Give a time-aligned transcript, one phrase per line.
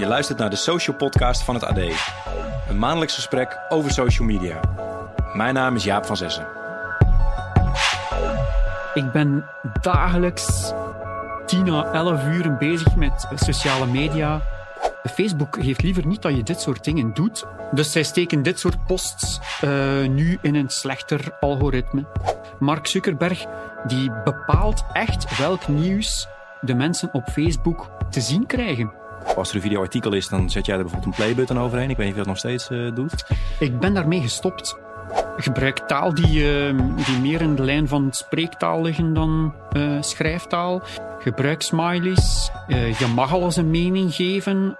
[0.00, 1.78] Je luistert naar de Social Podcast van het AD.
[2.68, 4.60] Een maandelijks gesprek over social media.
[5.34, 6.46] Mijn naam is Jaap van Zessen.
[8.94, 9.46] Ik ben
[9.80, 10.72] dagelijks
[11.46, 14.42] 10 à 11 uur bezig met sociale media.
[15.14, 17.46] Facebook heeft liever niet dat je dit soort dingen doet.
[17.70, 19.70] Dus zij steken dit soort posts uh,
[20.08, 22.04] nu in een slechter algoritme.
[22.58, 23.44] Mark Zuckerberg
[23.86, 26.28] die bepaalt echt welk nieuws
[26.60, 28.99] de mensen op Facebook te zien krijgen.
[29.36, 31.90] Als er een videoartikel is, dan zet jij er bijvoorbeeld een playbutton overheen.
[31.90, 33.24] Ik weet niet of je dat nog steeds uh, doet.
[33.58, 34.78] Ik ben daarmee gestopt.
[35.36, 40.82] Gebruik taal die, uh, die meer in de lijn van spreektaal liggen dan uh, schrijftaal.
[41.18, 42.50] Gebruik smileys.
[42.68, 44.78] je mag alles een mening geven.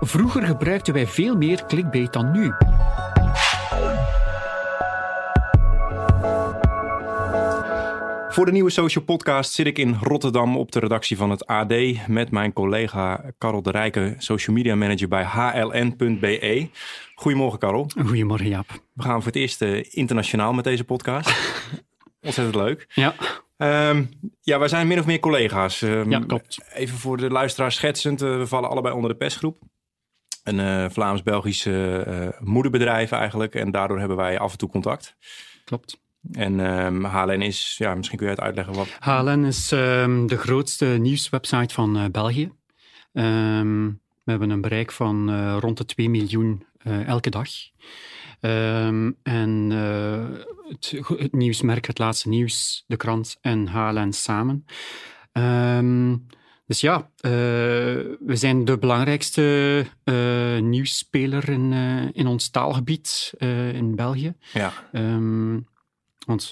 [0.00, 2.52] Vroeger gebruikten wij veel meer clickbait dan nu.
[8.38, 11.72] Voor de nieuwe Social Podcast zit ik in Rotterdam op de redactie van het AD
[12.06, 16.68] met mijn collega Karel de Rijke, social media manager bij hln.be.
[17.14, 17.90] Goedemorgen, Karel.
[18.06, 18.66] Goedemorgen, Jaap.
[18.92, 21.30] We gaan voor het eerst uh, internationaal met deze podcast.
[22.26, 22.86] Ontzettend leuk.
[22.88, 23.14] Ja.
[23.90, 24.08] Um,
[24.40, 25.80] ja, wij zijn min of meer collega's.
[25.80, 26.58] Um, ja, klopt.
[26.74, 28.22] Even voor de luisteraars schetsend.
[28.22, 29.58] Uh, we vallen allebei onder de persgroep.
[30.42, 31.68] Een uh, Vlaams-Belgisch
[32.38, 33.54] moederbedrijf eigenlijk.
[33.54, 35.16] En daardoor hebben wij af en toe contact.
[35.64, 36.06] Klopt.
[36.32, 38.88] En um, HLN is, ja, misschien kun je het uitleggen wat.
[38.98, 42.52] HLN is um, de grootste nieuwswebsite van uh, België.
[43.12, 47.48] Um, we hebben een bereik van uh, rond de 2 miljoen uh, elke dag.
[49.22, 49.70] en
[50.68, 54.64] het, het, nieuwsmerk, het laatste nieuws, de krant en HLN samen.
[56.66, 59.84] dus ja, we zijn de belangrijkste
[60.60, 61.72] nieuwsspeler in,
[62.12, 63.32] in ons taalgebied
[63.72, 64.34] in België.
[64.52, 64.72] Ja.
[66.28, 66.50] Want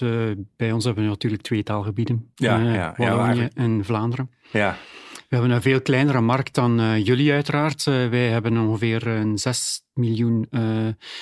[0.55, 2.31] bij ons hebben we natuurlijk twee taalgebieden.
[2.35, 4.31] Ja, uh, ja, Wallonië ja, en Vlaanderen.
[4.51, 4.77] Ja.
[5.13, 7.83] We hebben een veel kleinere markt dan uh, jullie uiteraard.
[7.83, 10.49] wij hebben ongeveer een 6 miljoen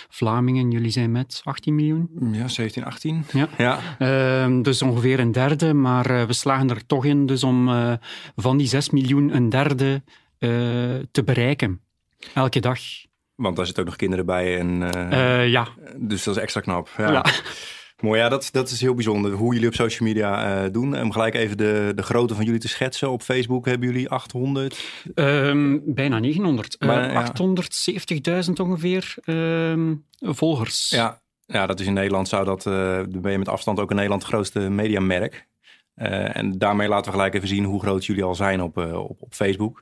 [0.10, 0.72] Vlamingen.
[0.72, 2.10] Jullie zijn met 18 miljoen?
[2.32, 3.26] Ja, 17, 18.
[3.32, 3.50] Ja.
[3.58, 3.80] ja.
[4.00, 5.74] Ehm, dus ongeveer een derde.
[5.74, 7.70] Maar we slagen er toch in dus om
[8.36, 10.04] van die 6 miljoen een derde
[11.12, 11.82] te bereiken.
[12.34, 12.80] Elke dag.
[13.36, 14.60] Want daar zitten ook nog kinderen bij.
[14.60, 14.80] En,
[15.50, 15.68] ja.
[15.98, 16.90] Dus dat is extra knap.
[16.98, 17.26] ja.
[18.02, 21.02] Mooi, ja, dat, dat is heel bijzonder hoe jullie op social media uh, doen.
[21.02, 23.12] Om gelijk even de, de grootte van jullie te schetsen.
[23.12, 24.90] Op Facebook hebben jullie 800?
[25.16, 26.76] Um, bijna 900.
[26.80, 27.34] Uh, ja.
[28.46, 30.90] 870.000 ongeveer um, volgers.
[30.90, 31.22] Ja.
[31.46, 34.22] ja, dat is in Nederland zou dat, uh, ben je met afstand ook in Nederland
[34.24, 35.48] het grootste mediamerk.
[35.96, 39.34] en daarmee laten we gelijk even zien hoe groot jullie al zijn op, op, op
[39.34, 39.82] Facebook.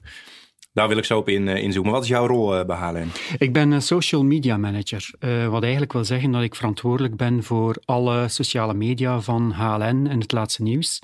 [0.73, 1.91] Daar wil ik zo op in, uh, inzoomen.
[1.91, 3.11] Wat is jouw rol uh, bij HLN?
[3.37, 5.09] Ik ben een social media manager.
[5.49, 10.19] Wat eigenlijk wil zeggen dat ik verantwoordelijk ben voor alle sociale media van HLN en
[10.19, 10.99] het laatste nieuws.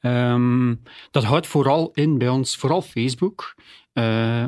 [0.00, 3.54] Um, dat houdt vooral in bij ons, vooral Facebook.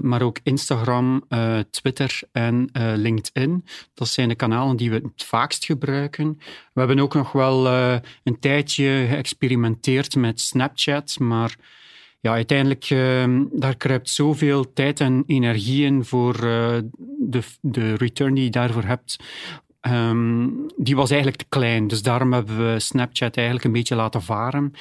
[0.01, 1.25] maar ook Instagram,
[1.71, 3.65] Twitter en LinkedIn.
[3.95, 6.39] Dat zijn de kanalen die we het vaakst gebruiken.
[6.73, 7.67] We hebben ook nog wel
[8.23, 11.57] een tijdje geëxperimenteerd met Snapchat, maar
[12.23, 16.77] ja, uiteindelijk, uh, daar kruipt zoveel tijd en energie in voor uh,
[17.19, 19.17] de, de return die je daarvoor hebt.
[19.81, 21.87] Um, die was eigenlijk te klein.
[21.87, 24.73] Dus daarom hebben we Snapchat eigenlijk een beetje laten varen.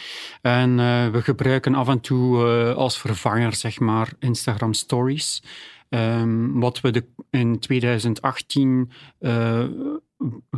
[0.42, 2.44] En uh, we gebruiken af en toe
[2.74, 5.44] als vervanger, zeg maar, Instagram Stories.
[5.90, 8.92] Um, wat we de, in 2018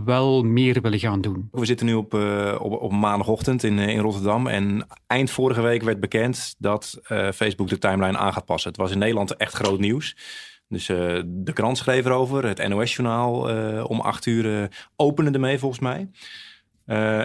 [0.05, 1.47] wel meer willen gaan doen.
[1.51, 4.47] We zitten nu op, uh, op, op, maandagochtend in, in Rotterdam.
[4.47, 8.71] En eind vorige week werd bekend dat uh, Facebook de timeline aan gaat passen.
[8.71, 10.15] Het was in Nederland echt groot nieuws.
[10.67, 10.85] Dus
[11.25, 12.45] de krant schreef erover.
[12.45, 13.33] Het NOS-journaal
[13.85, 16.09] om acht uur opende ermee volgens mij.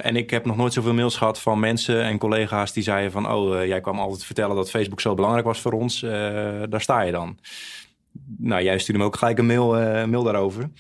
[0.02, 3.30] en ik heb nog nooit zoveel mails gehad van mensen en collega's die zeiden van...
[3.30, 6.00] oh, jij kwam altijd vertellen dat Facebook zo belangrijk was voor ons.
[6.68, 7.38] daar sta je dan.
[8.38, 9.72] Nou, jij stuurde me ook gelijk een mail,
[10.06, 10.70] mail daarover.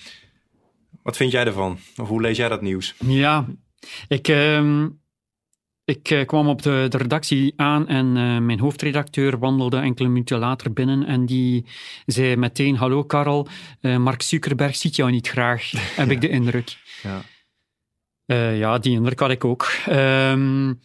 [1.08, 1.78] Wat vind jij ervan?
[1.96, 2.94] Of hoe lees jij dat nieuws?
[3.04, 3.46] Ja,
[4.08, 4.84] ik, uh,
[5.84, 10.38] ik uh, kwam op de, de, redactie aan en uh, mijn hoofdredacteur wandelde enkele minuten
[10.38, 11.66] later binnen en die
[12.06, 13.48] zei meteen, hallo Karel,
[13.80, 16.76] uh, Mark Zuckerberg ziet jou niet graag, heb ik de indruk.
[17.02, 17.22] Ja.
[18.52, 19.70] ja, die indruk had ik ook.
[19.88, 20.80] Um,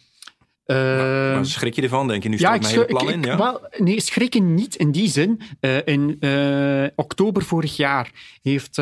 [0.66, 2.08] uh, maar, maar, schrik je ervan?
[2.08, 3.22] Denk je, nu staat ja, mijn hele plan ik, in?
[3.22, 3.36] Ja?
[3.36, 5.40] Wel, nee, schrikken niet in die zin.
[5.60, 8.10] Uh, in uh, oktober vorig jaar
[8.42, 8.78] heeft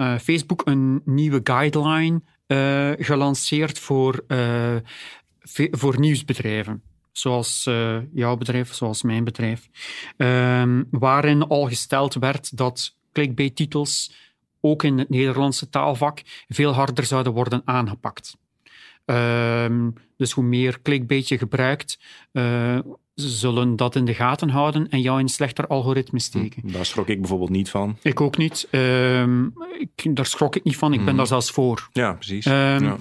[0.00, 4.76] uh, Facebook een nieuwe guideline uh, gelanceerd voor, uh,
[5.70, 6.82] voor nieuwsbedrijven.
[7.12, 7.64] Zoals
[8.12, 9.68] jouw bedrijf, zoals mijn bedrijf.
[10.16, 14.14] Um, waarin al gesteld werd dat clickbait-titels
[14.60, 18.36] ook in het Nederlandse taalvak veel harder zouden worden aangepakt.
[19.04, 21.98] Um, dus hoe meer clickbait je gebruikt,
[23.28, 26.62] zullen dat in de gaten houden en jou in een slechter algoritme steken.
[26.72, 27.96] Daar schrok ik bijvoorbeeld niet van.
[28.02, 28.68] Ik ook niet.
[28.70, 29.44] Ehm,
[29.78, 30.92] ik, daar schrok ik niet van.
[30.92, 31.16] Ik ben Mhm.
[31.16, 31.88] daar zelfs voor.
[31.92, 32.46] Ja, precies.
[32.46, 32.96] Ehm, ja.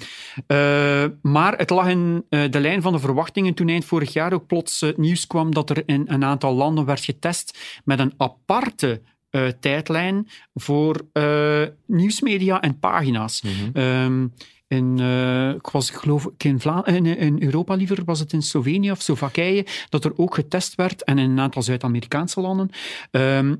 [0.47, 4.33] Eh, maar het lag in eh, de lijn van de verwachtingen toen eind vorig jaar
[4.33, 8.13] ook plots het nieuws kwam dat er in een aantal landen werd getest met een
[8.17, 13.43] aparte eh, tijdlijn voor eh, nieuwsmedia en pagina's.
[13.73, 14.27] Ehm,
[14.69, 18.33] in, eh, ik was, ik geloof ik in, Vla in, in Europa liever, was het
[18.33, 22.69] in Slovenië of Slowakije, dat er ook getest werd, en in een aantal Zuid-Amerikaanse landen,
[23.11, 23.55] ehm,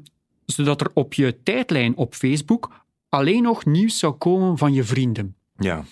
[0.46, 5.36] zodat er op je tijdlijn op Facebook alleen nog nieuws zou komen van je vrienden.
[5.58, 5.84] ja.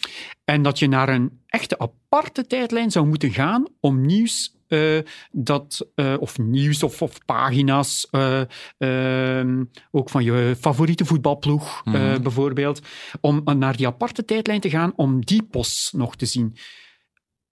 [0.44, 5.00] En dat je naar een echte aparte tijdlijn zou moeten gaan om nieuws, eh,
[5.32, 8.42] dat, eh, of nieuws of, of pagina's, eh,
[8.78, 12.22] ehm, ook van je favoriete voetbalploeg Mhm.
[12.22, 12.82] bijvoorbeeld,
[13.22, 16.56] om naar die aparte tijdlijn te gaan om die posts nog te zien.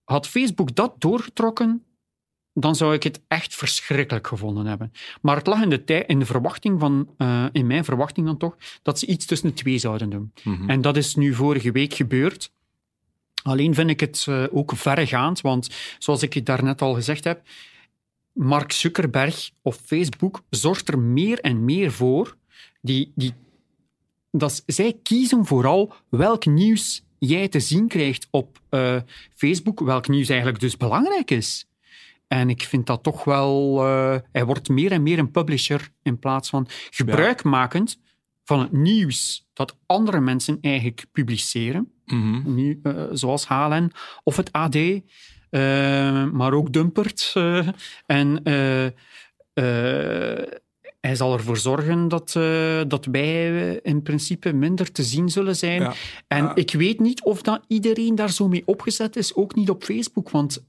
[0.03, 1.83] Had Facebook dat doorgetrokken,
[2.53, 4.91] dan zou ik het echt verschrikkelijk gevonden hebben.
[5.21, 7.15] Maar het lag in de, tij- in de verwachting van,
[7.51, 10.33] in mijn verwachting dan toch, dat ze iets tussen de twee zouden doen.
[10.43, 10.69] Mhm.
[10.69, 12.53] En dat is nu vorige week gebeurd.
[13.45, 15.69] Alleen vind ik het eh, ook verregaand, want
[15.99, 17.41] zoals ik het daarnet al gezegd heb,
[18.33, 22.37] Mark Zuckerberg of Facebook zorgt er meer en meer voor.
[22.81, 23.33] Die, die,
[24.31, 28.97] dat zij kiezen vooral welk nieuws jij te zien krijgt op eh,
[29.35, 31.67] Facebook, welk nieuws eigenlijk dus belangrijk is.
[32.27, 33.83] En ik vind dat toch wel...
[33.83, 37.99] eh, hij wordt meer en meer een publisher in plaats van gebruikmakend
[38.43, 42.53] van het nieuws dat andere mensen eigenlijk publiceren, Mhm.
[42.53, 43.91] nu, eh, zoals HLN
[44.23, 45.01] of het AD, eh,
[46.31, 47.31] maar ook Dumpert.
[47.33, 47.67] eh,
[48.05, 48.39] en
[50.99, 52.31] hij zal ervoor zorgen dat,
[52.89, 55.81] dat wij in principe minder te zien zullen zijn.
[55.81, 55.93] Ja.
[56.27, 56.55] En Ja.
[56.55, 60.29] ik weet niet of dat iedereen daar zo mee opgezet is, ook niet op Facebook.
[60.29, 60.65] Want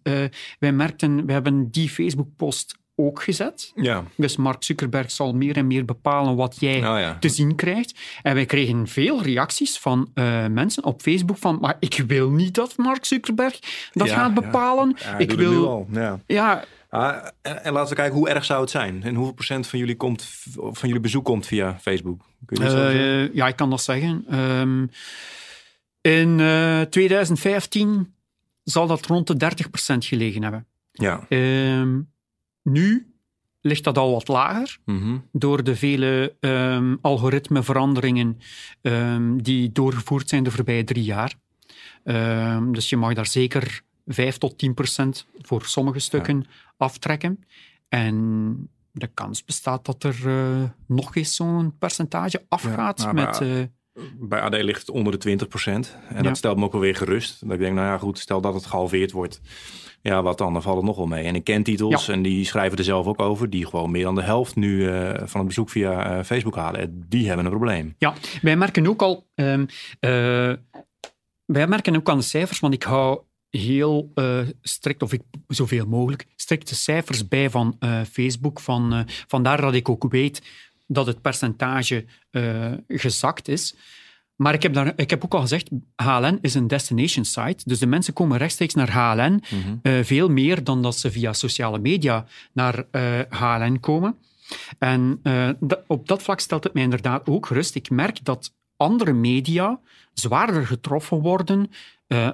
[0.59, 3.73] wij merkten, we hebben die Facebook-post ook gezet.
[3.75, 4.05] Ja.
[4.17, 7.17] Dus Mark Zuckerberg zal meer en meer bepalen wat jij Nou ja.
[7.19, 7.99] te zien krijgt.
[8.23, 12.55] En wij kregen veel reacties van eh, mensen op Facebook van maar ik wil niet
[12.55, 13.59] dat Mark Zuckerberg
[13.93, 14.97] dat Ja, gaat bepalen.
[15.19, 15.87] Ik wil...
[15.91, 16.21] Ja.
[16.27, 19.03] Ja, Ah, en, en laten we kijken, hoe erg zou het zijn?
[19.03, 22.25] En hoeveel procent van jullie, komt, van jullie bezoek komt via Facebook?
[22.47, 24.25] Kun je dat eh, ja, ik kan dat zeggen.
[24.29, 24.87] Ehm,
[26.01, 28.15] in eh, 2015
[28.63, 30.67] zal dat rond de 30% gelegen hebben.
[30.93, 31.27] Ja.
[31.29, 32.01] Ehm,
[32.67, 33.15] nu
[33.61, 34.79] ligt dat al wat lager.
[34.85, 35.19] Mhm.
[35.33, 38.39] door de vele ehm, algoritmeveranderingen
[38.81, 41.35] ehm, die doorgevoerd zijn de voorbije drie jaar.
[42.05, 46.45] Ehm, dus je mag daar zeker 5 tot 10 procent voor sommige stukken
[46.77, 47.45] aftrekken.
[47.89, 53.71] En de kans bestaat dat er eh, nog eens zo'n percentage afgaat maar- met...
[54.19, 55.97] Bij AD ligt het onder de 20 procent.
[56.09, 56.23] En Ja.
[56.23, 57.41] dat stelt me ook wel weer gerust.
[57.41, 59.41] Dat ik denk, nou ja, goed, stel dat het gehalveerd wordt.
[60.03, 60.53] Ja, wat dan?
[60.53, 61.25] Dan valt het nog wel mee.
[61.25, 62.13] En ik ken titels, Ja.
[62.13, 65.11] en die schrijven er zelf ook over, die gewoon meer dan de helft nu eh,
[65.27, 66.81] van het bezoek via eh, Facebook halen.
[66.81, 67.95] En Die hebben een probleem.
[67.99, 69.27] Ja, wij merken ook al.
[69.35, 69.67] ehm,
[70.01, 70.53] eh,
[71.45, 73.21] wij merken ook aan de cijfers, want ik hou
[73.51, 74.13] heel
[74.63, 77.79] strikt, of ik zoveel mogelijk, strikte cijfers bij van
[78.13, 78.61] Facebook.
[78.61, 80.43] Van, vandaar dat ik ook weet
[80.87, 83.75] dat het percentage eh, gezakt is.
[84.37, 87.63] Maar ik heb, daar, ik heb ook al gezegd, HLN is een destination site.
[87.65, 89.43] Dus de mensen komen rechtstreeks naar HLN.
[89.83, 94.17] eh, veel meer dan dat ze via sociale media naar eh, HLN komen.
[94.79, 95.49] En eh,
[95.87, 97.75] op dat vlak stelt het mij inderdaad ook gerust.
[97.75, 99.81] Ik merk dat andere media
[100.13, 101.71] zwaarder getroffen worden.
[102.07, 102.29] Eh,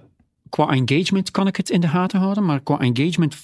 [0.49, 3.37] qua engagement kan ik het in de gaten houden, maar qua engagement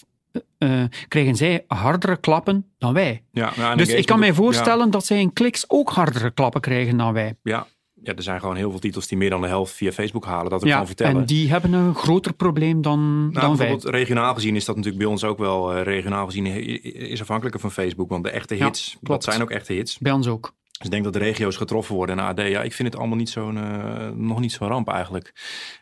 [0.59, 3.23] eh, krijgen zij hardere klappen dan wij.
[3.33, 6.97] Ja, nou, Dus ik kan mij voorstellen dat zij in kliks ook hardere klappen krijgen
[6.97, 7.35] dan wij.
[7.43, 7.67] Ja,
[8.03, 8.15] ja.
[8.15, 10.51] er zijn gewoon heel veel titels die meer dan de helft via Facebook halen.
[10.51, 11.21] Dat ik Ja, kan vertellen.
[11.21, 13.57] en die hebben een groter probleem dan, Nou, dan wij.
[13.57, 16.47] bijvoorbeeld regionaal gezien is dat natuurlijk bij ons ook wel eh, regionaal gezien
[16.95, 18.09] is afhankelijker van Facebook.
[18.11, 19.99] Want de echte hits, dat zijn ook echte hits.
[19.99, 20.57] Bij ons ook.
[20.79, 22.19] Dus ik denk dat de regio's getroffen worden.
[22.19, 25.33] En AD, ja, ik vind het allemaal niet zo'n, eh, nog niet zo'n ramp eigenlijk.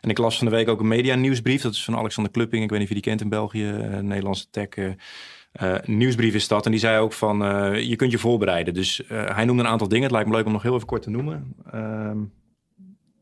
[0.01, 1.61] En ik las van de week ook een media nieuwsbrief.
[1.61, 2.63] Dat is van Alexander Klupping.
[2.63, 3.69] Ik weet niet of je die kent in België.
[3.69, 4.67] eh, Nederlandse tech.
[5.51, 6.65] eh, nieuwsbrief is dat.
[6.65, 7.37] En die zei ook van,
[7.87, 8.73] je kunt je voorbereiden.
[8.73, 10.03] Dus hij noemde een aantal dingen.
[10.03, 11.55] Het lijkt me leuk om nog heel even kort te noemen.
[11.71, 12.17] Ehm,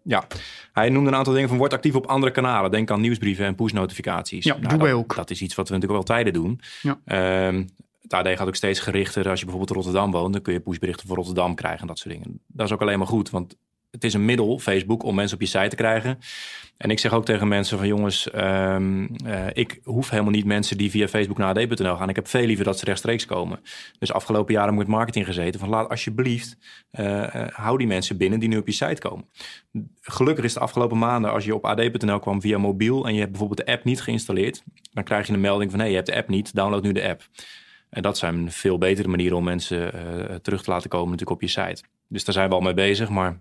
[0.03, 0.27] ja,
[0.74, 2.72] hij noemde een aantal dingen van word actief op andere kanalen.
[2.72, 4.44] Denk aan nieuwsbrieven en push-notificaties.
[4.46, 5.15] Ja, Nou, doen dat, wij ook.
[5.15, 6.60] Dat is iets wat we natuurlijk wel tijden doen.
[6.82, 7.00] Ja.
[7.05, 7.63] Ehm,
[8.07, 9.29] het AD gaat ook steeds gerichter.
[9.29, 11.97] Als je bijvoorbeeld in Rotterdam woont, dan kun je pushberichten voor Rotterdam krijgen en dat
[12.00, 12.39] soort dingen.
[12.47, 13.55] Dat is ook alleen maar goed, want
[13.95, 16.19] het is een middel, Facebook, om mensen op je site te krijgen.
[16.77, 20.77] En ik zeg ook tegen mensen van jongens, ehm, eh, ik hoef helemaal niet mensen
[20.77, 22.09] die via Facebook naar ad.nl gaan.
[22.09, 23.59] Ik heb veel liever dat ze rechtstreeks komen.
[24.00, 26.57] Dus afgelopen jaren ik met marketing gezeten van laat alsjeblieft,
[26.91, 29.25] eh, eh, hou die mensen binnen die nu op je site komen.
[30.01, 33.31] Gelukkig is de afgelopen maanden, als je op ad.nl kwam via mobiel en je hebt
[33.31, 35.79] bijvoorbeeld de app niet geïnstalleerd, dan krijg je een melding van...
[35.79, 37.24] hé, hey, je hebt de app niet, download nu de app.
[37.96, 39.92] En dat zijn veel betere manieren om mensen
[40.42, 41.84] terug te laten komen natuurlijk op je site.
[42.08, 43.40] Dus daar zijn we al mee bezig, maar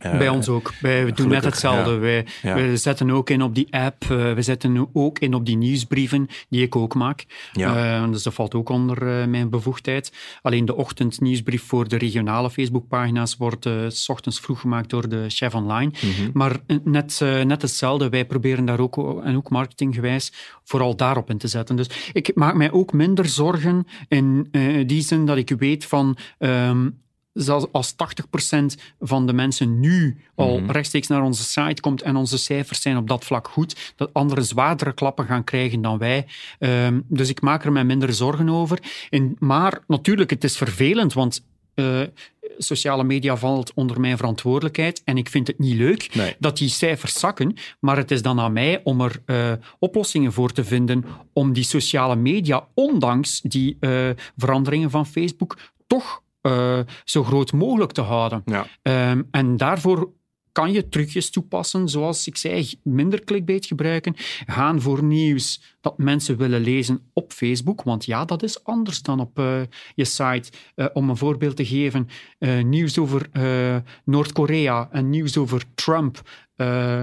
[0.00, 0.72] bij ons ook.
[0.80, 1.96] Wij doen net hetzelfde.
[1.96, 4.04] Wij, wij, zetten ook in op die app.
[4.04, 7.26] Uh, we zetten ook in op die nieuwsbrieven, die ik ook maak.
[7.52, 8.02] Ja.
[8.02, 10.12] Uh, dus dat valt ook onder uh, mijn bevoegdheid.
[10.42, 15.54] Alleen de ochtendnieuwsbrief voor de regionale Facebookpagina's wordt s ochtends vroeg gemaakt door de chef
[15.54, 15.92] online.
[16.00, 16.30] Mm -hmm.
[16.32, 18.08] Maar net, net hetzelfde.
[18.08, 20.32] Wij proberen daar ook, en ook marketinggewijs,
[20.64, 21.76] vooral daarop in te zetten.
[21.76, 24.48] Dus ik maak mij ook minder zorgen in
[24.86, 26.16] die zin dat ik weet van...
[26.38, 26.98] Um,
[27.32, 27.96] zelfs als 80%
[29.00, 30.70] van de mensen nu al mhm.
[30.70, 34.44] rechtstreeks naar onze site komt en onze cijfers zijn op dat vlak goed, dat anderen
[34.44, 36.26] zwaardere klappen gaan krijgen dan wij.
[36.58, 38.78] Um, dus ik maak er mij minder zorgen over.
[39.10, 41.42] En, maar natuurlijk, het is vervelend, want
[41.74, 42.00] uh,
[42.58, 46.34] sociale media valt onder mijn verantwoordelijkheid en ik vind het niet leuk nee.
[46.38, 50.52] dat die cijfers zakken, maar het is dan aan mij om er uh, oplossingen voor
[50.52, 57.24] te vinden om die sociale media, ondanks die uh, veranderingen van Facebook, toch uh, zo
[57.24, 58.42] groot mogelijk te houden.
[58.44, 58.66] Ja.
[59.10, 60.12] Um, en daarvoor
[60.52, 64.14] kan je trucjes toepassen, zoals ik zei, minder clickbait gebruiken,
[64.46, 69.20] gaan voor nieuws dat mensen willen lezen op Facebook, want ja, dat is anders dan
[69.20, 69.60] op uh,
[69.94, 70.50] je site.
[70.76, 73.28] Uh, om een voorbeeld te geven, uh, nieuws over
[74.04, 76.20] Noord-Korea en nieuws over Trump,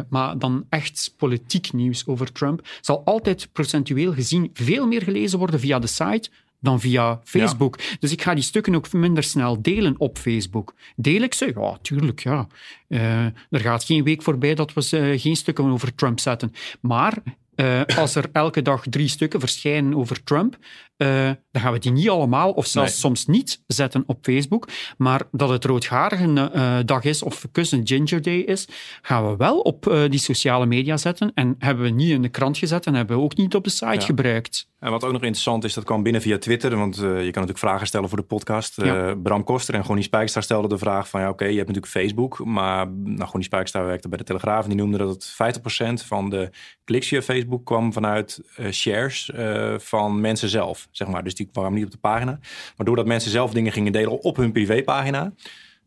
[0.09, 5.59] maar dan echt politiek nieuws over Trump, zal altijd procentueel gezien veel meer gelezen worden
[5.59, 6.29] via de site
[6.59, 7.79] dan via Facebook.
[7.99, 10.73] Dus ik ga die stukken ook minder snel delen op Facebook.
[10.95, 11.51] Deel ik ze?
[11.55, 12.47] Ja, tuurlijk, ja.
[12.87, 16.53] Uh, er gaat geen week voorbij dat we uh, geen stukken over Trump zetten.
[16.81, 17.17] Maar
[17.55, 20.57] uh, als er elke dag drie stukken verschijnen over Trump,
[20.97, 22.99] uh, dan gaan we die niet allemaal, of zelfs nee.
[22.99, 24.67] soms niet, zetten op Facebook.
[24.97, 28.67] Maar dat het roodharige uh, dag is, of kussen Ginger Day is,
[29.01, 31.31] gaan we wel op die sociale media zetten.
[31.33, 33.69] En hebben we niet in de krant gezet en hebben we ook niet op de
[33.69, 33.99] site ja.
[33.99, 34.69] gebruikt.
[34.79, 36.77] En wat ook nog interessant is, dat kwam binnen via Twitter.
[36.77, 38.81] Want je kan natuurlijk vragen stellen voor de podcast.
[38.81, 39.15] Ja.
[39.15, 41.21] Bram Koster en Gonnie Spijkstra stelden de vraag van...
[41.21, 42.45] ja, oké, okay, je hebt natuurlijk Facebook.
[42.45, 44.63] Maar nou, Gonnie Spijkstra werkte bij de Telegraaf...
[44.63, 45.59] en die noemde dat het
[46.03, 46.49] 50% van de
[46.83, 49.31] kliks via Facebook kwam vanuit shares
[49.77, 51.23] van mensen zelf zeg maar.
[51.23, 52.39] Dus die kwamen niet op de pagina.
[52.77, 55.33] Maar doordat mensen zelf dingen gingen delen op hun privépagina,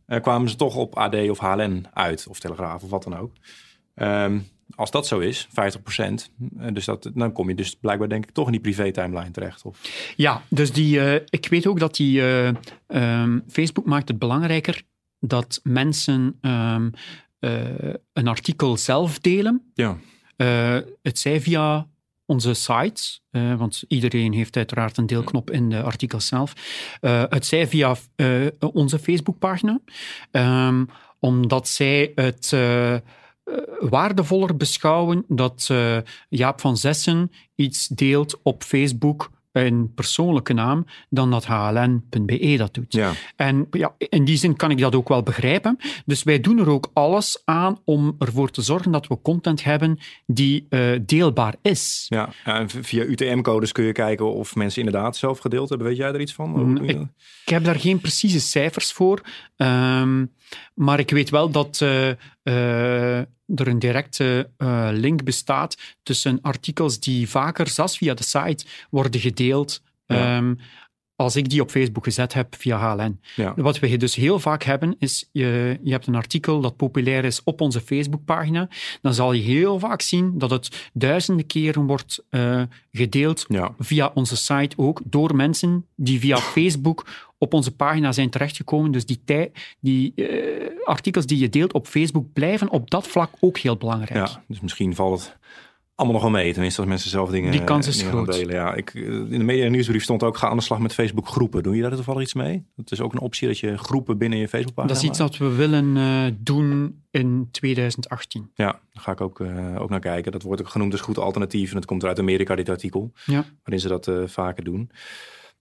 [0.07, 3.33] uh, kwamen ze toch op AD of HLN uit, of Telegraaf of wat dan ook.
[3.95, 8.09] Um, als dat zo is, 50 procent, eh, dus dat, dan kom je dus blijkbaar
[8.09, 9.65] denk ik toch in die privé-timeline terecht.
[9.65, 9.79] Of?
[10.17, 12.51] Ja, dus die, uh, ik weet ook dat die uh,
[12.87, 14.83] um, Facebook maakt het belangrijker
[15.21, 16.91] dat mensen um,
[18.13, 19.73] een artikel zelf delen.
[19.75, 19.97] Ja.
[21.03, 21.87] het zij via
[22.31, 26.53] onze sites, uh, want iedereen heeft uiteraard een deelknop in de artikels zelf.
[27.01, 29.81] Uh, het zij via uh, onze Facebookpagina,
[30.31, 30.87] um,
[31.19, 32.57] omdat zij het
[33.81, 35.71] waardevoller beschouwen dat
[36.29, 42.93] Jaap van Zessen iets deelt op Facebook een persoonlijke naam dan dat hln.be dat doet.
[42.93, 43.13] Ja.
[43.37, 45.77] En ja, in die zin kan ik dat ook wel begrijpen.
[46.07, 49.99] Dus wij doen er ook alles aan om ervoor te zorgen dat we content hebben
[50.27, 52.07] die uh, deelbaar is.
[52.09, 55.87] Ja, en via UTM-codes kun je kijken of mensen inderdaad zelf gedeeld hebben.
[55.87, 56.51] Weet jij er iets van?
[56.51, 56.91] Mm, ik,
[57.45, 59.21] ik, heb daar geen precieze cijfers voor.
[59.63, 60.33] Um,
[60.75, 62.09] maar ik weet wel dat uh,
[62.43, 68.65] uh, er een directe uh, link bestaat tussen artikels die vaker, zelfs via de site,
[68.91, 69.83] worden gedeeld.
[70.07, 70.37] Ja.
[70.37, 70.59] Um,
[71.21, 73.21] als ik die op Facebook gezet heb via HLN.
[73.37, 73.53] Ja.
[73.57, 77.43] Wat we dus heel vaak hebben, is je, je hebt een artikel dat populair is
[77.45, 78.69] op onze Facebookpagina.
[79.03, 82.63] Dan zal je heel vaak zien dat het duizenden keren wordt uh,
[82.93, 83.75] gedeeld ja.
[83.79, 87.07] via onze site ook, door mensen die via Facebook
[87.41, 88.91] op onze pagina zijn terechtgekomen.
[88.93, 90.29] Dus die, tij, die uh,
[90.85, 94.29] artikels die je deelt op Facebook blijven op dat vlak ook heel belangrijk.
[94.29, 95.39] Ja, dus misschien valt het
[95.95, 96.53] allemaal nog wel mee.
[96.53, 98.33] Tenminste, als mensen zelf dingen, Die kans is groot.
[98.33, 98.55] delen.
[98.55, 101.29] Ja, ik, eh, in de media nieuwsbrief stond ook: ga aan de slag met Facebook
[101.29, 101.63] groepen.
[101.63, 102.65] Doe je daar toevallig iets mee?
[102.77, 104.95] Dat is ook een optie dat je groepen binnen je Facebookpagina.
[104.95, 108.51] Dat is iets dat we willen uh, doen in 2018.
[108.55, 110.33] Ja, daar ga ik ook, uh, ook naar kijken.
[110.33, 111.69] Dat wordt ook genoemd als goed alternatief.
[111.69, 113.13] En dat komt uit Amerika, dit artikel.
[113.27, 113.45] Ja.
[113.63, 114.91] Waarin ze dat uh, vaker doen.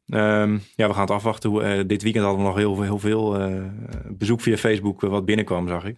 [0.10, 1.50] Um, ja, we gaan het afwachten.
[1.50, 3.52] Hoe, dit weekend hadden we nog heel, heel veel
[4.08, 5.98] bezoek via Facebook wat binnenkwam, zag ik.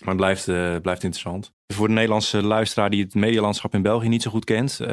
[0.00, 0.44] Maar het blijft,
[0.82, 1.52] blijft interessant.
[1.66, 4.78] Voor de Nederlandse luisteraar die het medialandschap in België niet zo goed kent.
[4.80, 4.88] Um,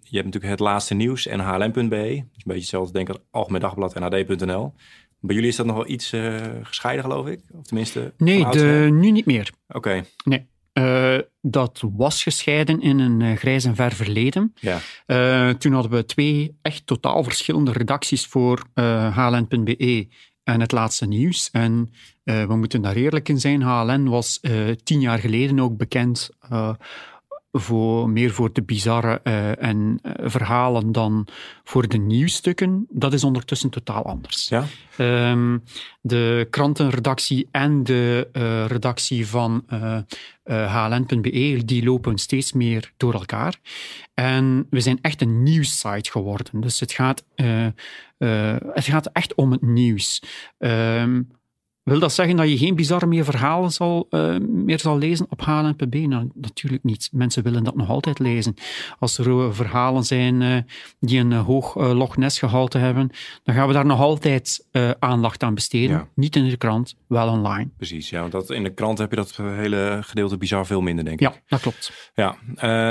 [0.00, 1.88] je hebt natuurlijk het laatste nieuws en hlm.be.
[1.88, 4.72] Dus een beetje hetzelfde denk ik Algemeen Dagblad en ad.nl.
[5.20, 6.12] Bij jullie is dat nog wel iets
[6.62, 7.40] gescheiden, geloof ik?
[7.52, 8.12] Of tenminste...
[8.16, 9.50] Nee, de, nu niet meer.
[9.68, 9.76] Oké.
[9.76, 10.04] Okay.
[10.24, 10.46] Nee.
[10.78, 14.54] Uh, dat was gescheiden in een uh, grijs en ver verleden.
[14.60, 14.78] Ja.
[15.06, 18.62] Uh, toen hadden we twee echt totaal verschillende redacties voor
[19.14, 20.08] hln.be
[20.42, 21.50] en het laatste nieuws.
[21.50, 21.92] En
[22.24, 23.62] we moeten daar eerlijk in zijn.
[23.62, 24.40] HLN was
[24.84, 26.30] tien jaar geleden ook bekend
[27.60, 31.26] voor, meer voor de bizarre uh, en uh, verhalen dan
[31.64, 34.48] voor de nieuwstukken, dat is ondertussen totaal anders.
[34.48, 34.64] Ja?
[35.30, 35.62] Um,
[36.00, 39.64] de krantenredactie en de uh, redactie van
[40.44, 43.60] HLN.be, die lopen steeds meer door elkaar.
[44.14, 46.60] En we zijn echt een nieuwssite geworden.
[46.60, 47.24] Dus het gaat,
[48.72, 50.22] het gaat echt om het nieuws.
[50.58, 51.28] Um,
[51.92, 55.40] wil dat zeggen dat je geen bizarre meer verhalen zal, uh, meer zal lezen op
[55.40, 55.94] HLNPB?
[55.94, 57.08] Nou, natuurlijk niet.
[57.12, 58.54] Mensen willen dat nog altijd lezen.
[58.98, 60.56] Als er verhalen zijn uh,
[61.00, 63.10] die een hoog Loch Ness gehalte hebben,
[63.42, 64.66] dan gaan we daar nog altijd
[64.98, 65.96] aandacht aan besteden.
[65.96, 66.08] Ja.
[66.14, 67.68] Niet in de krant, wel online.
[67.76, 68.20] Precies, ja.
[68.20, 71.28] Want dat, in de krant heb je dat hele gedeelte bizar veel minder, denk ik.
[71.28, 72.10] Ja, dat klopt.
[72.14, 72.36] Ja,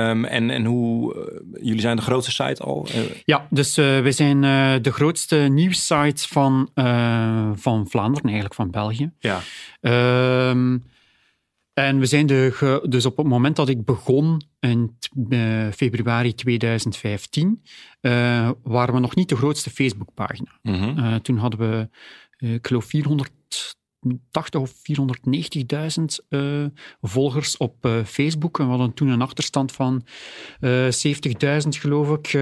[0.10, 1.14] um, en, en hoe...
[1.62, 2.88] jullie zijn de grootste site al?
[3.26, 4.42] Ja, dus wij zijn
[4.82, 6.70] de grootste nieuwssite van,
[7.56, 8.85] van Vlaanderen, eigenlijk van België.
[9.20, 9.42] Ja.
[10.50, 10.84] Um,
[11.74, 14.98] en we zijn de, dus op het moment dat ik begon in
[15.30, 17.62] uh, februari 2015,
[18.02, 20.60] uh, waren we nog niet de grootste Facebookpagina.
[20.62, 20.98] Mm -hmm.
[20.98, 21.90] uh, toen hadden we,
[22.48, 22.86] ik geloof,
[24.06, 24.74] 480 of
[26.32, 28.60] 490.000 volgers op Facebook.
[28.60, 30.06] En we hadden toen een achterstand van
[30.62, 30.68] 70.000,
[31.70, 32.34] geloof ik,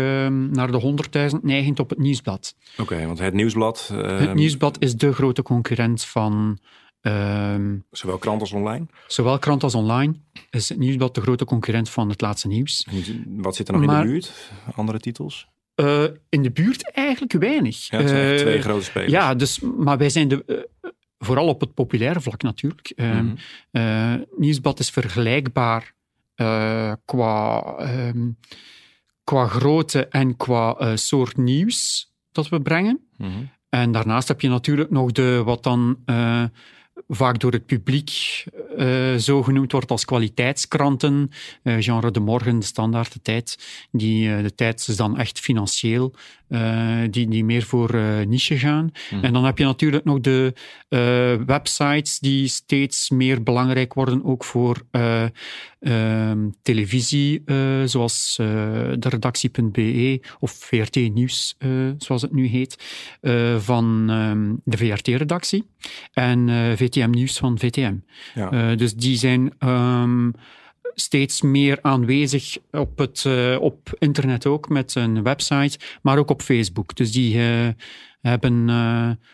[0.51, 0.95] naar de
[1.35, 2.55] 100.000 neigend op het nieuwsblad.
[2.71, 3.87] Oké, okay, want het nieuwsblad...
[3.93, 6.59] Het nieuwsblad is de grote concurrent van
[7.07, 8.85] Um, zowel krant als online?
[9.07, 10.13] Zowel krant als online
[10.49, 12.87] is het nieuwsblad de grote concurrent van het laatste nieuws.
[13.27, 14.51] Wat zit er nog maar, in de buurt?
[14.75, 15.47] Andere titels?
[15.75, 17.89] Uh, in de buurt eigenlijk weinig.
[17.89, 19.11] Ja, het zijn uh, twee grote spelers.
[19.11, 20.57] Ja, dus, maar wij zijn de, uh,
[21.25, 22.93] vooral op het populaire vlak natuurlijk.
[22.95, 23.37] Mm
[23.71, 24.25] -hmm.
[24.37, 25.93] nieuwsblad is vergelijkbaar
[27.05, 28.37] qua, um,
[29.23, 33.07] qua grootte en qua soort nieuws dat we brengen.
[33.17, 33.49] Mm -hmm.
[33.69, 35.97] En daarnaast heb je natuurlijk nog de wat dan
[37.07, 38.43] vaak door het publiek
[38.77, 41.29] uh, zo genoemd wordt als kwaliteitskranten.
[41.63, 43.57] Uh, genre De Morgen, De Standaard, De Tijd.
[43.91, 46.13] Die, uh, de Tijd is dan echt financieel,
[47.09, 47.95] die, die meer voor
[48.27, 48.91] niche gaan.
[49.11, 49.23] Mhm.
[49.23, 50.53] En dan heb je natuurlijk nog de
[51.45, 54.81] websites die steeds meer belangrijk worden, ook voor
[56.61, 57.43] televisie,
[57.85, 61.57] zoals de redactie.be of VRT Nieuws,
[61.97, 62.75] zoals het nu heet,
[63.57, 65.67] van um, de VRT-redactie.
[66.13, 67.95] En VTM Nieuws van VTM.
[68.33, 68.75] Ja.
[68.75, 70.33] Dus die zijn um,
[70.95, 76.41] steeds meer aanwezig op, het, uh, op internet ook, met een website, maar ook op
[76.41, 76.95] Facebook.
[76.95, 77.67] Dus die uh,
[78.21, 78.69] hebben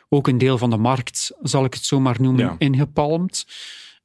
[0.10, 2.56] ook een deel van de markt, zal ik het zo maar noemen, ja.
[2.58, 3.46] ingepalmd.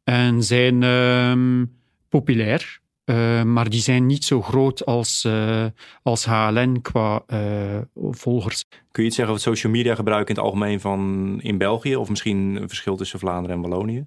[0.04, 1.72] En zijn um,
[2.18, 2.83] populair.
[3.05, 5.66] Uh, maar die zijn niet zo groot als, uh,
[6.03, 8.64] als HLN qua uh, volgers.
[8.90, 10.98] Kun je iets zeggen over het social media gebruik in het algemeen van
[11.42, 11.96] in België?
[11.96, 14.07] Of misschien een verschil tussen Vlaanderen en Wallonië?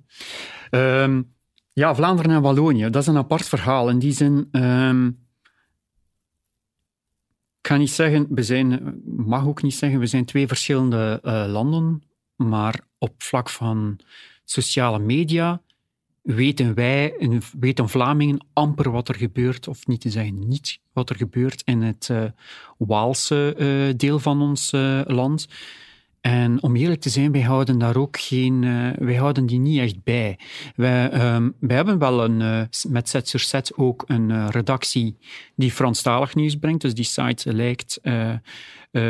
[0.71, 1.33] Um,
[1.73, 3.89] ja, Vlaanderen en Wallonië, dat is een apart verhaal.
[3.89, 5.07] In die zin, um,
[7.61, 12.03] ik ga niet zeggen, we zijn, mag ook niet zeggen, we zijn twee verschillende landen.
[12.35, 13.99] Maar op vlak van
[14.43, 15.61] sociale media
[16.27, 17.13] weten wij,
[17.59, 21.81] weten Vlamingen amper wat er gebeurt, of niet te zeggen niet wat er gebeurt in
[21.81, 22.23] het uh,
[22.77, 25.47] Waalse uh, deel van ons uh, land.
[26.21, 28.61] En om eerlijk te zijn, wij houden daar ook geen,
[28.99, 30.39] wij houden die niet echt bij.
[30.75, 35.17] Wij, um, wij hebben wel een, met Zet sur Zet ook een redactie
[35.55, 36.81] die Franstalig nieuws brengt.
[36.81, 37.99] Dus die site lijkt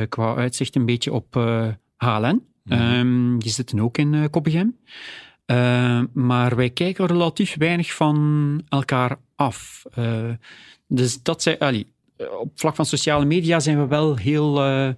[0.10, 1.34] qua uitzicht een beetje op
[1.96, 2.44] HLN.
[2.64, 2.94] Mhm.
[2.94, 4.78] Um, die zitten ook in uh, Koppigem.
[5.52, 9.84] Uh, maar wij kijken relatief weinig van elkaar af.
[9.98, 10.30] Uh,
[10.88, 14.56] dus dat zijn, allee, op vlak van sociale media zijn we wel heel.
[14.56, 14.90] Uh...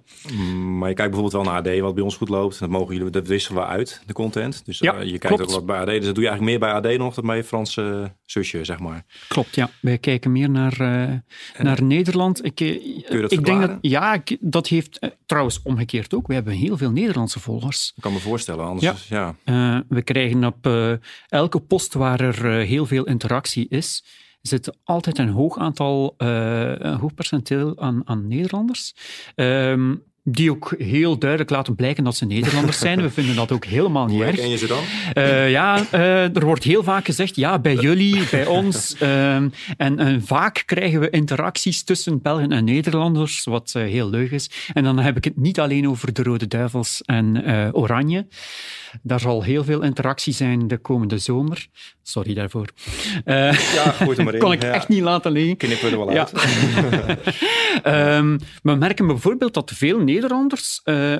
[0.78, 2.58] Maar je kijkt bijvoorbeeld wel naar AD, wat bij ons goed loopt.
[2.58, 4.62] Dat mogen jullie, dat wisselen we uit, de content.
[4.64, 5.42] Dus ja, uh, je kijkt klopt.
[5.42, 5.86] ook wat bij AD.
[5.86, 8.78] Dus dat doe je eigenlijk meer bij AD nog dan bij je Franse zusje, zeg
[8.78, 9.04] maar.
[9.28, 9.70] Klopt, ja.
[9.80, 11.12] Wij kijken meer naar, uh,
[11.58, 12.44] naar Nederland.
[12.44, 16.26] Ik, ik denk dat, ja, dat heeft trouwens omgekeerd ook.
[16.26, 17.92] We hebben heel veel Nederlandse volgers.
[17.96, 19.08] Ik kan me voorstellen, anders.
[19.08, 19.34] Ja.
[19.44, 19.84] ja.
[19.88, 20.68] we krijgen op
[21.28, 24.04] elke post waar er heel veel interactie is
[24.40, 28.94] zit altijd een hoog aantal, uh, een hoog percenteel aan, aan Nederlanders.
[29.36, 33.02] Um, die ook heel duidelijk laten blijken dat ze Nederlanders zijn.
[33.02, 34.36] We vinden dat ook helemaal niet erg.
[34.36, 34.82] ken je ze dan?
[35.14, 38.96] Uh, ja, uh, er wordt heel vaak gezegd, ja, bij jullie, bij ons.
[39.02, 44.50] Uh, en, en, vaak krijgen we interacties tussen Belgen en Nederlanders, wat heel leuk is.
[44.72, 48.26] En dan heb ik het niet alleen over de Rode Duivels en Oranje.
[49.02, 51.66] Daar zal heel veel interactie zijn de komende zomer.
[52.02, 52.68] Sorry daarvoor.
[53.24, 53.52] ja,
[53.98, 54.40] het maar in.
[54.40, 54.72] kon ik ja.
[54.72, 55.56] echt niet laten liggen.
[55.56, 56.28] Knippen we er wel Ja.
[57.84, 61.18] um, we merken bijvoorbeeld dat veel Nederlanders, uh,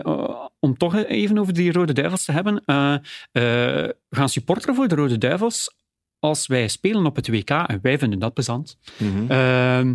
[0.59, 2.95] om toch even over die Rode Duivels te hebben, uh,
[3.33, 5.79] uh, gaan supporteren voor de Rode Duivels
[6.21, 8.79] als wij spelen op het WK, en wij vinden dat plezant.
[8.99, 9.31] Mhm.
[9.31, 9.95] Ehm,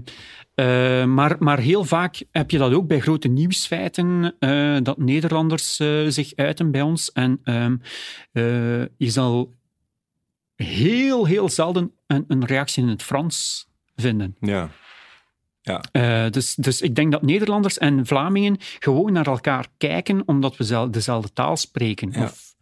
[0.56, 5.80] eh, maar, maar heel vaak heb je dat ook bij grote nieuwsfeiten, eh, dat Nederlanders
[5.80, 7.12] eh, zich uiten bij ons.
[7.12, 7.76] En ehm,
[8.32, 9.54] eh, je zal
[10.56, 14.36] heel, heel zelden een, een reactie in het Frans vinden.
[14.40, 14.70] Ja.
[15.92, 20.64] Eh, dus, dus ik denk dat Nederlanders en Vlamingen gewoon naar elkaar kijken omdat we
[20.64, 22.12] zel- dezelfde taal spreken.
[22.12, 22.24] Ja.
[22.24, 22.55] Of,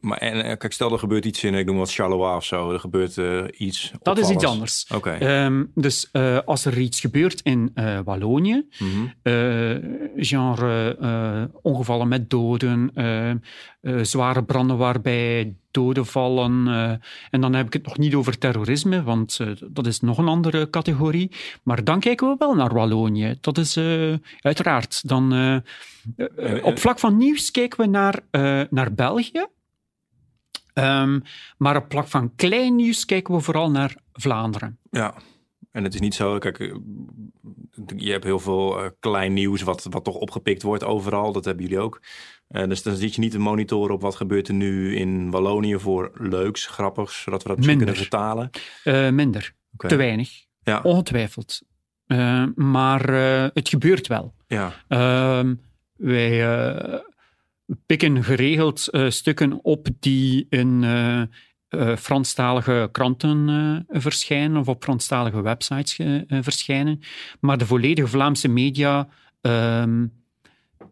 [0.00, 2.72] Maar en, eh, kijk, stel er gebeurt iets in, ik noem wat Charleroi of zo.
[2.72, 4.86] Er gebeurt eh, iets dat is iets anders.
[4.94, 5.10] Oké.
[5.10, 7.72] Ehm, dus eh, als er iets gebeurt in
[8.04, 9.06] Wallonië, Mhm.
[10.16, 12.92] genre ongevallen met doden,
[14.02, 16.66] zware branden waarbij doden vallen.
[17.30, 19.38] en dan heb ik het nog niet over terrorisme, want
[19.70, 21.30] dat is nog een andere categorie.
[21.62, 23.34] Maar dan kijken we wel naar Wallonië.
[23.40, 23.78] Dat is
[24.40, 25.08] uiteraard.
[25.08, 25.32] Dan,
[26.62, 28.20] op vlak van nieuws kijken we naar,
[28.70, 29.46] naar België.
[30.78, 31.20] Ehm,
[31.56, 34.78] maar op vlak van klein nieuws kijken we vooral naar Vlaanderen.
[34.90, 35.14] Ja.
[35.70, 36.74] En het is niet zo, kijk, eh,
[37.96, 41.32] je hebt heel veel eh, klein nieuws wat, wat toch opgepikt wordt overal.
[41.32, 42.00] Dat hebben jullie ook.
[42.48, 45.78] Eh, dus dan zit je niet te monitoren op wat gebeurt er nu in Wallonië
[45.78, 47.76] voor leuks, grappigs, zodat we dat Minder.
[47.76, 48.50] kunnen vertalen.
[49.14, 50.30] Minder, te weinig,
[50.62, 50.80] Ja.
[50.82, 51.62] ongetwijfeld.
[52.54, 53.08] Maar
[53.54, 54.34] het gebeurt wel.
[54.46, 54.72] Ja.
[54.88, 55.54] Ehm,
[55.96, 56.40] wij
[57.86, 65.42] pikken geregeld eh, stukken op die in eh, eh, Franstalige kranten verschijnen of op Franstalige
[65.42, 67.00] websites verschijnen.
[67.40, 69.08] Maar de volledige Vlaamse media
[69.40, 70.06] ehm,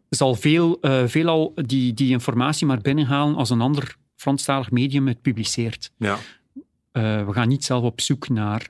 [0.09, 5.93] zal veel, veelal die, die informatie maar binnenhalen als een ander Franstalig medium het publiceert.
[5.97, 6.19] Ja.
[6.93, 8.69] We gaan niet zelf op zoek naar,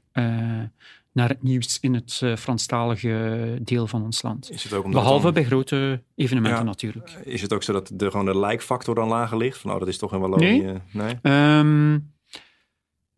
[1.17, 4.51] naar het nieuws in het eh, Franstalige deel van ons land.
[4.51, 6.65] Is het ook Behalve dan- bij grote evenementen Ja.
[6.67, 7.11] natuurlijk.
[7.25, 9.59] Is het ook zo dat de, gewoon de like-factor dan lager ligt?
[9.59, 10.63] Van, oh, dat is toch in Wallonië?
[10.63, 10.81] Nee.
[10.93, 11.19] nee?
[11.23, 11.99] Ehm,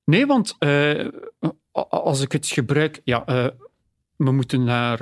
[0.05, 1.09] nee, want eh,
[1.89, 3.01] als ik het gebruik...
[3.05, 3.47] Ja, eh,
[4.17, 4.99] we moeten naar...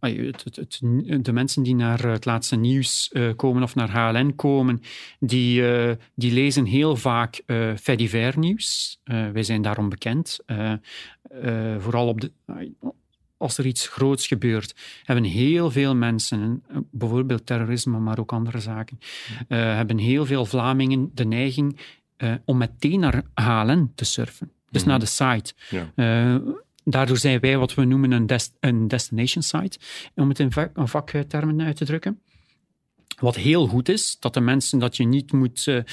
[0.00, 3.90] eh, het, het, het- de mensen die naar het laatste nieuws eh, komen of naar
[3.90, 4.80] HLN komen,
[5.20, 8.98] die, eh, die lezen heel vaak eh fait divers nieuws.
[9.04, 10.38] Eh, wij zijn daarom bekend.
[10.46, 12.32] Eh, eh, vooral op de,
[13.36, 18.60] als er iets groots gebeurt, hebben heel veel mensen, eh, bijvoorbeeld terrorisme, maar ook andere
[18.60, 18.98] zaken,
[19.48, 21.80] eh, hebben heel veel Vlamingen de neiging
[22.16, 24.50] eh, om meteen naar HLN te surfen.
[24.70, 24.90] Dus Mhm.
[24.90, 25.52] naar de site.
[25.70, 25.92] Ja.
[26.90, 29.78] Daardoor zijn wij wat we noemen een, des- een destination site,
[30.14, 32.20] om het in een vaktermen uit te drukken.
[33.18, 35.84] Wat heel goed is, dat de mensen dat je niet moet eh, eh,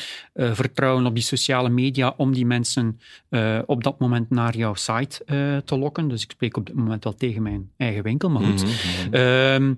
[0.54, 5.24] vertrouwen op die sociale media om die mensen eh, op dat moment naar jouw site
[5.66, 6.08] te lokken.
[6.08, 8.64] Dus ik spreek op dit moment wel tegen mijn eigen winkel, maar goed.
[8.64, 8.72] Mhm,
[9.08, 9.14] mhm.
[9.14, 9.74] Ehm,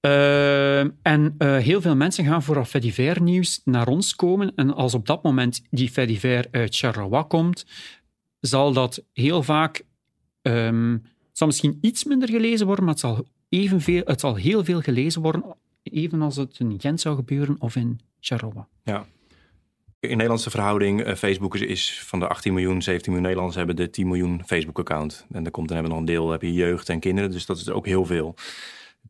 [0.00, 4.52] ehm, en heel veel mensen gaan voor fait divers nieuws naar ons komen.
[4.56, 7.66] En als op dat moment die fait divers uit Charleroi komt,
[8.40, 9.84] zal dat heel vaak...
[10.42, 14.64] ehm, het zal misschien iets minder gelezen worden, maar het zal, evenveel, het zal heel
[14.64, 15.44] veel gelezen worden,
[15.82, 18.64] evenals het in Gent zou gebeuren of in Charleroi.
[20.00, 23.90] In Nederlandse verhouding, eh, Facebook is, van de 18 miljoen, 17 miljoen Nederlanders hebben de
[23.90, 25.26] 10 miljoen Facebook-account.
[25.30, 27.56] En dan komt dan hebben nog een deel, heb je jeugd en kinderen, dus dat
[27.56, 28.34] is ook heel veel.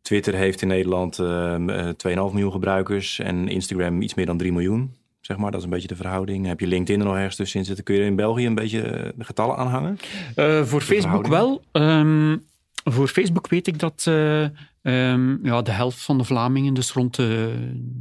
[0.02, 4.52] Twitter heeft in Nederland ehm, eh, 2,5 miljoen gebruikers en Instagram iets meer dan 3
[4.52, 4.96] miljoen.
[5.22, 6.46] Zeg maar, dat is een beetje de verhouding.
[6.46, 7.84] Heb je LinkedIn er nog ergens tussenin zitten?
[7.84, 9.98] Kun je in België een beetje eh, de getallen aanhangen?
[10.34, 11.62] Eh, voor Facebook wel.
[11.72, 12.36] Ehm,
[12.84, 14.42] voor Facebook weet ik dat eh,
[14.82, 17.54] ehm, ja, de helft van de Vlamingen, dus rond de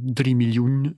[0.04, 0.96] 3 miljoen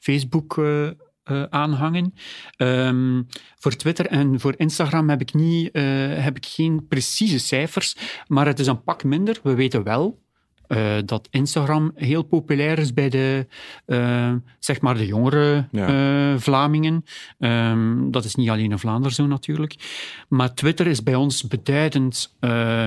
[0.00, 2.14] Facebook eh, aanhangen.
[2.56, 3.22] Ehm,
[3.56, 5.70] voor Twitter en voor Instagram heb ik, niet,
[6.16, 9.40] heb ik geen precieze cijfers, maar het is een pak minder.
[9.42, 10.18] We weten wel
[10.68, 13.46] eh, dat Instagram heel populair is bij de,
[13.86, 15.86] eh, zeg maar de jongere Ja.
[16.32, 17.04] eh, Vlamingen.
[17.38, 19.74] Ehm, dat is niet alleen in Vlaanderen zo natuurlijk.
[20.28, 22.36] Maar Twitter is bij ons beduidend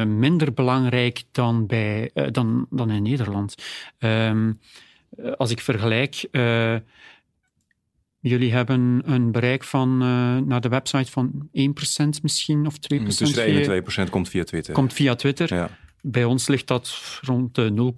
[0.08, 3.56] minder belangrijk dan, bij, dan, dan in Nederland.
[3.98, 4.52] Ehm,
[5.17, 6.28] eh, als ik vergelijk,
[8.20, 13.17] jullie hebben een bereik van uh, naar de website van 1% misschien of 2%.
[13.17, 14.74] Tussen de 1 en 2% komt via Twitter.
[14.74, 15.54] Komt via Twitter.
[15.54, 15.70] Ja.
[16.02, 17.94] Bij ons ligt dat rond de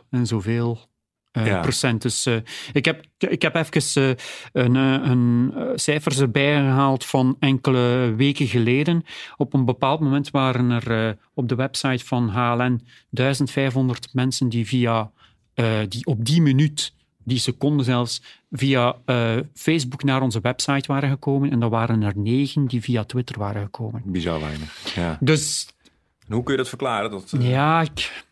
[0.00, 0.90] 0,0 en zoveel.
[1.32, 1.60] Uh, ja.
[1.60, 2.02] procent.
[2.02, 2.36] Dus uh,
[2.72, 4.14] ik, heb, ik heb even uh,
[4.52, 9.04] een, een cijfers erbij gehaald van enkele weken geleden.
[9.36, 15.10] Op een bepaald moment waren er op de website van HLN 1500 mensen die via
[15.54, 18.96] eh, die op die minuut, die seconde zelfs, via
[19.54, 21.50] Facebook naar onze website waren gekomen.
[21.50, 24.02] En er waren er negen die via Twitter waren gekomen.
[24.04, 24.94] Bizar weinig.
[24.94, 25.18] Ja.
[25.20, 25.66] Dus.
[26.32, 27.10] En hoe kun je dat verklaren?
[27.10, 27.50] Dat, uh...
[27.50, 28.24] Ja, ik.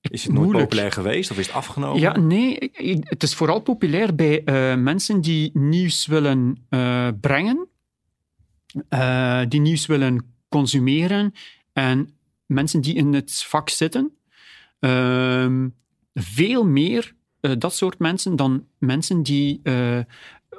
[0.00, 0.68] Is het nooit moeilijk.
[0.68, 2.00] populair geweest of is het afgenomen?
[2.00, 7.68] Ja, nee, ik- het is vooral populair bij eh, mensen die nieuws willen eh, brengen,
[8.88, 11.34] eh, die nieuws willen consumeren
[11.72, 12.14] en
[12.46, 14.16] mensen die in het vak zitten.
[14.80, 15.68] Ehm,
[16.14, 19.98] veel meer eh, dat soort mensen dan mensen die eh,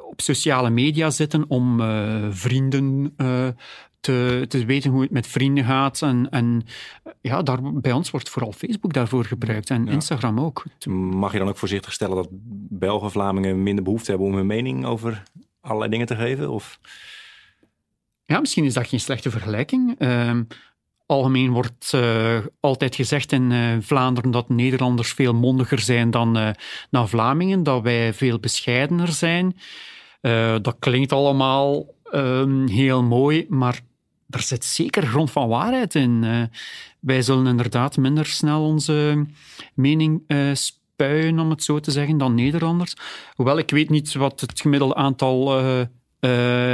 [0.10, 3.47] op sociale media zitten om eh, vrienden eh,
[4.03, 6.01] te, te weten hoe het met vrienden gaat.
[6.01, 6.65] En, en
[7.21, 9.91] ja, daar, bij ons wordt vooral Facebook daarvoor gebruikt en Ja.
[9.91, 10.63] Instagram ook.
[10.89, 12.27] Mag je dan ook voorzichtig stellen dat
[12.69, 15.23] Belgen, Vlamingen minder behoefte hebben om hun mening over
[15.61, 16.49] allerlei dingen te geven?
[16.49, 16.79] Of...
[18.25, 19.95] Ja, misschien is dat geen slechte vergelijking.
[19.97, 20.43] Ehm,
[21.05, 26.49] algemeen wordt eh, altijd gezegd in eh, Vlaanderen dat Nederlanders veel mondiger zijn dan, eh,
[26.89, 29.57] dan Vlamingen, dat wij veel bescheidener zijn.
[30.61, 33.79] Dat klinkt allemaal ehm, heel mooi, maar
[34.34, 36.24] er zit zeker grond van waarheid in.
[36.24, 36.41] Eh,
[37.00, 39.26] wij zullen inderdaad minder snel onze
[39.74, 42.93] mening eh spuien, om het zo te zeggen, dan Nederlanders.
[43.36, 45.82] Hoewel ik weet niet wat het gemiddelde aantal eh,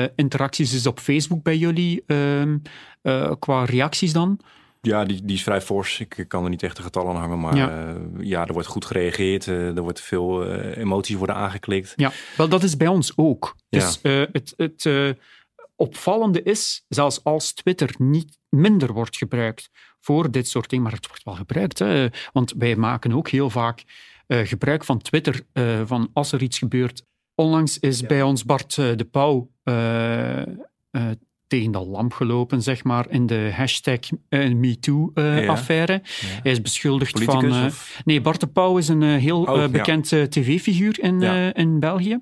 [0.03, 2.57] eh, interacties is op Facebook bij jullie, ehm,
[3.01, 4.39] eh, qua reacties dan.
[4.81, 5.99] Ja, die, die is vrij fors.
[5.99, 7.39] Ik kan er niet echt de getallen aan hangen.
[7.39, 7.69] Maar Ja.
[7.69, 9.47] ja, ja er wordt goed gereageerd.
[9.47, 11.93] eh, er wordt veel eh, emoties worden aangeklikt.
[11.95, 13.55] Ja, wel, dat is bij ons ook.
[13.69, 13.79] Ja.
[13.79, 15.09] Dus eh, het, het eh,
[15.79, 21.07] opvallende is, zelfs als Twitter niet minder wordt gebruikt voor dit soort dingen, maar het
[21.07, 21.79] wordt wel gebruikt.
[21.79, 23.83] Hè, want wij maken ook heel vaak
[24.27, 27.03] eh, gebruik van Twitter, eh, van als er iets gebeurt.
[27.35, 28.07] Onlangs is Ja.
[28.07, 29.49] bij ons Bart eh, de Pauw
[31.47, 34.49] tegen de lamp gelopen, zeg maar, in de hashtag Ja.
[34.53, 35.93] MeToo-affaire.
[36.03, 36.27] Ja.
[36.43, 37.55] Hij is beschuldigd Politicus?
[37.55, 37.65] van...
[37.65, 41.21] of, Nee, Bart de Pauw is een heel Oh, bekend tv-figuur in,
[41.53, 42.19] in België.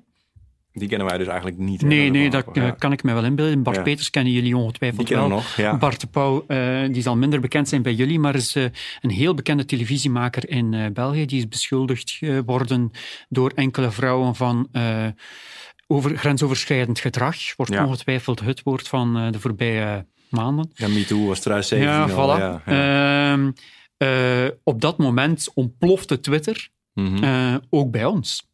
[0.72, 1.82] Die kennen wij dus eigenlijk niet.
[1.82, 2.70] Nee, nee, dat ja.
[2.70, 3.62] kan ik me wel inbeelden.
[3.62, 3.82] Bart Ja.
[3.82, 5.38] Peters kennen jullie Die ongetwijfeld kennen we wel.
[5.38, 5.56] nog.
[5.56, 5.76] Ja.
[5.76, 8.64] Bart de Pauw, eh, die zal minder bekend zijn bij jullie, maar is eh,
[9.00, 11.26] een heel bekende televisiemaker in eh, België.
[11.26, 12.90] Die is beschuldigd geworden
[13.28, 14.68] door enkele vrouwen van
[15.86, 17.36] over, grensoverschrijdend gedrag.
[17.56, 20.70] Wordt ongetwijfeld het woord van de voorbije maanden.
[20.74, 22.64] Ja, MeToo was 2017 Ja, voilà.
[22.64, 23.50] Ehm,
[23.98, 28.48] eh, op dat moment ontplofte Twitter eh, ook bij ons.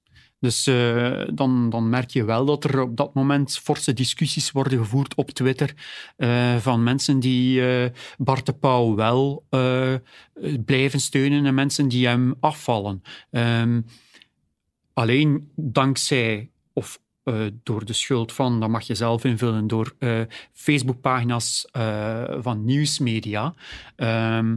[0.45, 4.79] Dus eh, dan, dan merk je wel dat er op dat moment forse discussies worden
[4.79, 5.75] gevoerd op Twitter
[6.17, 9.47] eh, van mensen die eh, Bart de Pauw wel
[10.65, 13.03] blijven steunen en mensen die hem afvallen.
[13.31, 13.81] Ehm,
[14.93, 17.01] alleen dankzij, of
[17.63, 19.97] door de schuld van, dat mag je zelf invullen, door
[20.53, 21.69] Facebookpagina's
[22.41, 23.55] van nieuwsmedia,
[23.97, 24.57] ehm,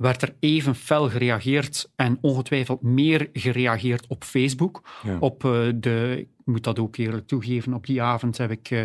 [0.00, 4.82] werd er even fel gereageerd en ongetwijfeld meer gereageerd op Facebook.
[5.02, 5.16] Ja.
[5.18, 8.70] Op eh, de, ik moet dat ook eerlijk toegeven, op die avond heb ik...
[8.70, 8.84] eh,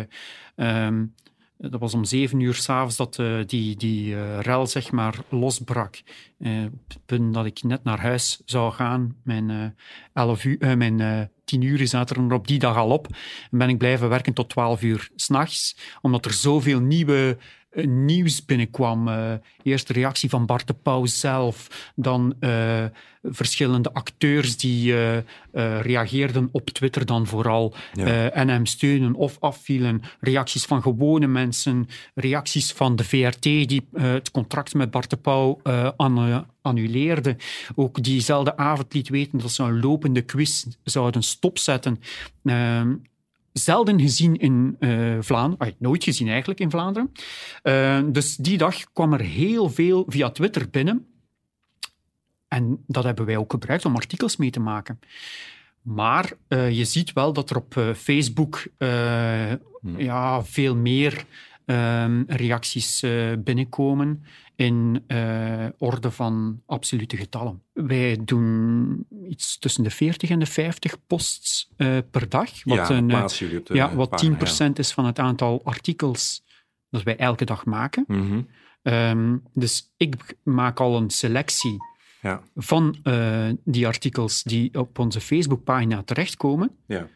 [0.56, 1.04] ehm,
[1.58, 6.02] dat was om zeven uur s'avonds dat eh, die, die rel zeg maar losbrak.
[6.38, 9.16] Op het punt dat ik net naar huis zou gaan.
[9.22, 9.74] Mijn,
[10.12, 13.06] 11 uur, mijn 10 uur zaten er op die dag al op.
[13.50, 15.76] En ben ik blijven werken tot 12 uur s'nachts.
[16.00, 17.38] Omdat er zoveel nieuwe
[17.84, 19.08] nieuws binnenkwam.
[19.08, 21.90] Eh, eerst de reactie van Bart de Pauw zelf.
[21.94, 22.84] Dan eh,
[23.22, 25.22] verschillende acteurs die eh, eh,
[25.80, 27.74] reageerden op Twitter dan vooral.
[27.92, 28.04] Ja.
[28.06, 30.02] eh, en hem steunen of afvielen.
[30.20, 31.88] Reacties van gewone mensen.
[32.14, 37.36] Reacties van de VRT die eh, het contract met Bart de Pauw eh, annu- annuleerde.
[37.74, 42.00] Ook diezelfde avond liet weten dat ze een lopende quiz zouden stopzetten.
[42.44, 42.94] Ehm,
[43.58, 47.12] zelden gezien in eh, Vlaanderen, nooit gezien eigenlijk in Vlaanderen.
[47.62, 51.06] Eh, dus die dag kwam er heel veel via Twitter binnen.
[52.48, 54.98] En dat hebben wij ook gebruikt om artikels mee te maken.
[55.82, 59.52] Maar eh, je ziet wel dat er op Facebook eh,
[59.96, 61.24] ja, veel meer
[61.64, 63.04] ehm, reacties
[63.38, 64.24] binnenkomen
[64.56, 67.62] in eh, orde van absolute getallen.
[67.72, 72.64] Wij doen iets tussen de 40 en de 50 posts eh, per dag.
[72.64, 74.36] Wat, ja, een, eh, de ja, wat pagina,
[74.68, 76.44] 10% is van het aantal artikels
[76.90, 78.04] dat wij elke dag maken.
[78.06, 78.42] Mhm.
[78.82, 81.76] Ehm, dus ik maak al een selectie
[82.20, 82.42] Ja.
[82.54, 82.96] van
[83.64, 86.70] die artikels die op onze Facebookpagina terechtkomen.
[86.86, 87.08] Ja.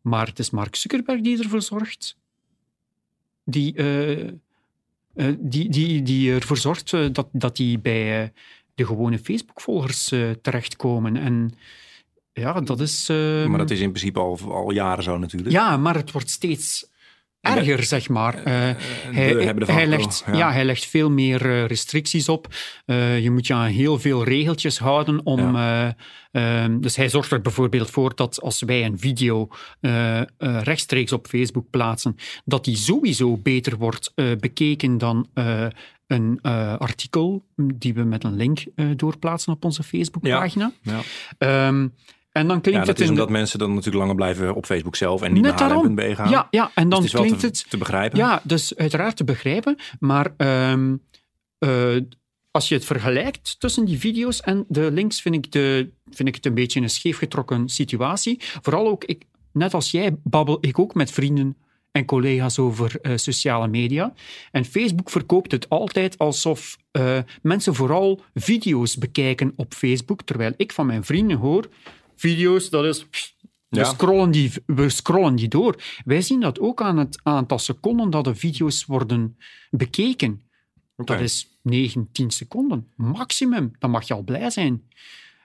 [0.00, 2.18] Maar het is Mark Zuckerberg die ervoor zorgt.
[3.44, 3.74] Die,
[5.14, 8.28] eh, die, die, die ervoor zorgt eh, dat, dat die bij eh,
[8.74, 11.16] de gewone Facebook-volgers terechtkomen.
[11.16, 11.52] En
[12.32, 13.08] ja, dat is...
[13.08, 15.50] eh, Maar dat is in principe al, al jaren zo natuurlijk.
[15.52, 16.89] Ja, maar het wordt steeds
[17.40, 18.34] erger, zeg maar.
[18.34, 20.36] Eh, hij, hebben ervan hij, legt, ja.
[20.36, 20.52] ja.
[20.52, 22.54] hij legt veel meer eh, restricties op.
[22.86, 25.56] Eh, je moet je aan heel veel regeltjes houden om...
[25.56, 25.88] eh,
[26.30, 29.48] ehm, dus hij zorgt er bijvoorbeeld voor dat als wij een video
[29.80, 35.28] eh, eh, rechtstreeks op Facebook plaatsen, dat die sowieso beter wordt eh, bekeken dan...
[35.34, 35.66] eh,
[36.06, 40.72] een uh, artikel die we met een link uh, doorplaatsen op onze Facebookpagina.
[40.82, 41.00] Ja,
[41.38, 41.66] ja.
[41.68, 41.94] Um,
[42.32, 43.32] en dan klinkt ja, dat het is omdat de...
[43.32, 46.30] mensen dan natuurlijk langer blijven op Facebook zelf en niet Net naar HLN.be gaan.
[46.30, 47.70] Ja, ja, en dan dus het klinkt te, het...
[47.70, 48.18] te begrijpen.
[48.18, 49.76] Ja, dus uiteraard te begrijpen.
[49.98, 51.02] Maar um,
[51.58, 51.96] uh,
[52.50, 56.34] als je het vergelijkt tussen die video's en de links, vind ik, de, vind ik
[56.34, 58.36] het een beetje een scheefgetrokken situatie.
[58.40, 61.56] Vooral ook, ik, net als jij babbel ik ook met vrienden
[61.92, 64.12] en collega's over uh, sociale media.
[64.50, 70.72] En Facebook verkoopt het altijd alsof uh, mensen vooral video's bekijken op Facebook, terwijl ik
[70.72, 71.68] van mijn vrienden hoor,
[72.20, 73.06] video's, dat is...
[73.68, 73.84] We, ja.
[73.84, 75.82] scrollen die, we scrollen die door.
[76.04, 79.36] Wij zien dat ook aan het aantal seconden dat de video's worden
[79.70, 80.42] bekeken.
[80.96, 81.16] Okay.
[81.16, 83.70] Dat is 9, 10 seconden, maximum.
[83.78, 84.82] Dan mag je al blij zijn.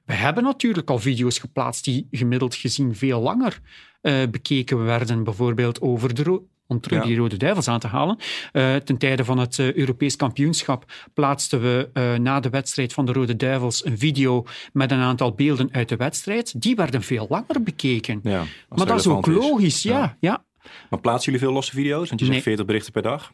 [0.05, 3.61] We hebben natuurlijk al video's geplaatst die gemiddeld gezien veel langer
[4.01, 5.23] uh, bekeken werden.
[5.23, 7.05] Bijvoorbeeld over de om terug ja.
[7.05, 8.17] die Rode Duivels aan te halen.
[8.53, 13.05] Uh, ten tijde van het uh, Europees kampioenschap plaatsten we uh, na de wedstrijd van
[13.05, 16.61] de Rode Duivels een video met een aantal beelden uit de wedstrijd.
[16.61, 18.19] Die werden veel langer bekeken.
[18.23, 19.83] Ja, maar dat is ook logisch, is.
[19.83, 20.17] Ja, ja.
[20.19, 20.43] ja.
[20.89, 22.07] Maar plaatsen jullie veel losse video's?
[22.07, 22.41] Want je zegt nee.
[22.41, 23.33] 40 berichten per dag.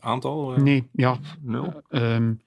[0.00, 0.50] Aantal?
[0.50, 1.18] Nee, ja.
[1.40, 1.82] Nul?
[1.90, 2.40] Um,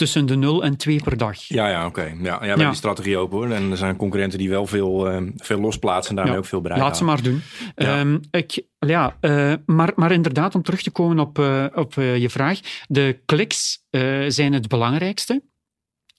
[0.00, 1.42] tussen de 0 en 2 per dag.
[1.42, 2.00] Ja, ja oké.
[2.00, 2.16] Okay.
[2.18, 3.50] Ja, ja, we hebben die strategie open hoor.
[3.50, 6.40] En er zijn concurrenten die wel veel, uh, veel losplaatsen en daarmee ja.
[6.40, 6.88] ook veel bereiken.
[6.88, 7.42] Laat ze maar doen.
[7.76, 8.00] Ja.
[8.00, 12.30] Um, ik, ja, uh, maar, maar inderdaad, om terug te komen op, uh, op je
[12.30, 12.60] vraag.
[12.88, 13.84] De kliks
[14.28, 15.42] zijn het belangrijkste.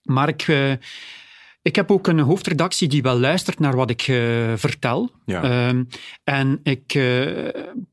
[0.01, 0.45] Maar ik
[1.61, 5.11] ik heb ook een hoofdredactie die wel luistert naar wat ik uh, vertel.
[5.25, 5.67] Ja.
[5.67, 5.87] Um,
[6.23, 7.47] en ik uh,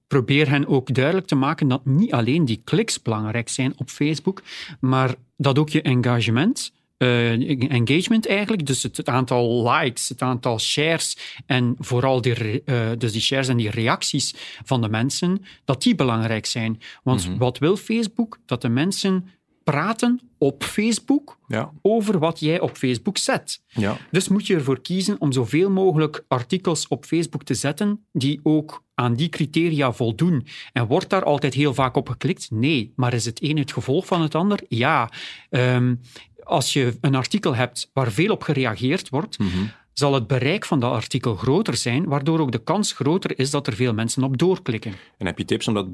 [0.06, 4.42] probeer hen ook duidelijk te maken dat niet alleen die kliks belangrijk zijn op Facebook,
[4.80, 10.58] maar dat ook je engagement, uh, engagement eigenlijk, dus het, het, aantal likes, het aantal
[10.58, 12.62] shares en vooral die,
[12.98, 16.80] dus die shares en die reacties van de mensen, dat die belangrijk zijn.
[17.02, 17.38] Want mm -hmm.
[17.38, 18.38] wat wil Facebook?
[18.46, 19.28] Dat de mensen
[19.70, 21.72] praten op Facebook ja.
[21.82, 23.62] over wat jij op Facebook zet.
[23.68, 23.96] Ja.
[24.10, 28.82] Dus moet je ervoor kiezen om zoveel mogelijk artikels op Facebook te zetten die ook
[28.94, 30.46] aan die criteria voldoen.
[30.72, 32.50] En wordt daar altijd heel vaak op geklikt?
[32.50, 32.92] Nee.
[32.96, 34.60] Maar is het een het gevolg van het ander?
[34.68, 35.10] Ja.
[35.50, 36.00] Um,
[36.42, 40.64] als je een artikel hebt waar veel op gereageerd wordt, mm -hmm zal het bereik
[40.64, 44.22] van dat artikel groter zijn, waardoor ook de kans groter is dat er veel mensen
[44.22, 44.94] op doorklikken.
[45.16, 45.86] En heb je tips om, dat,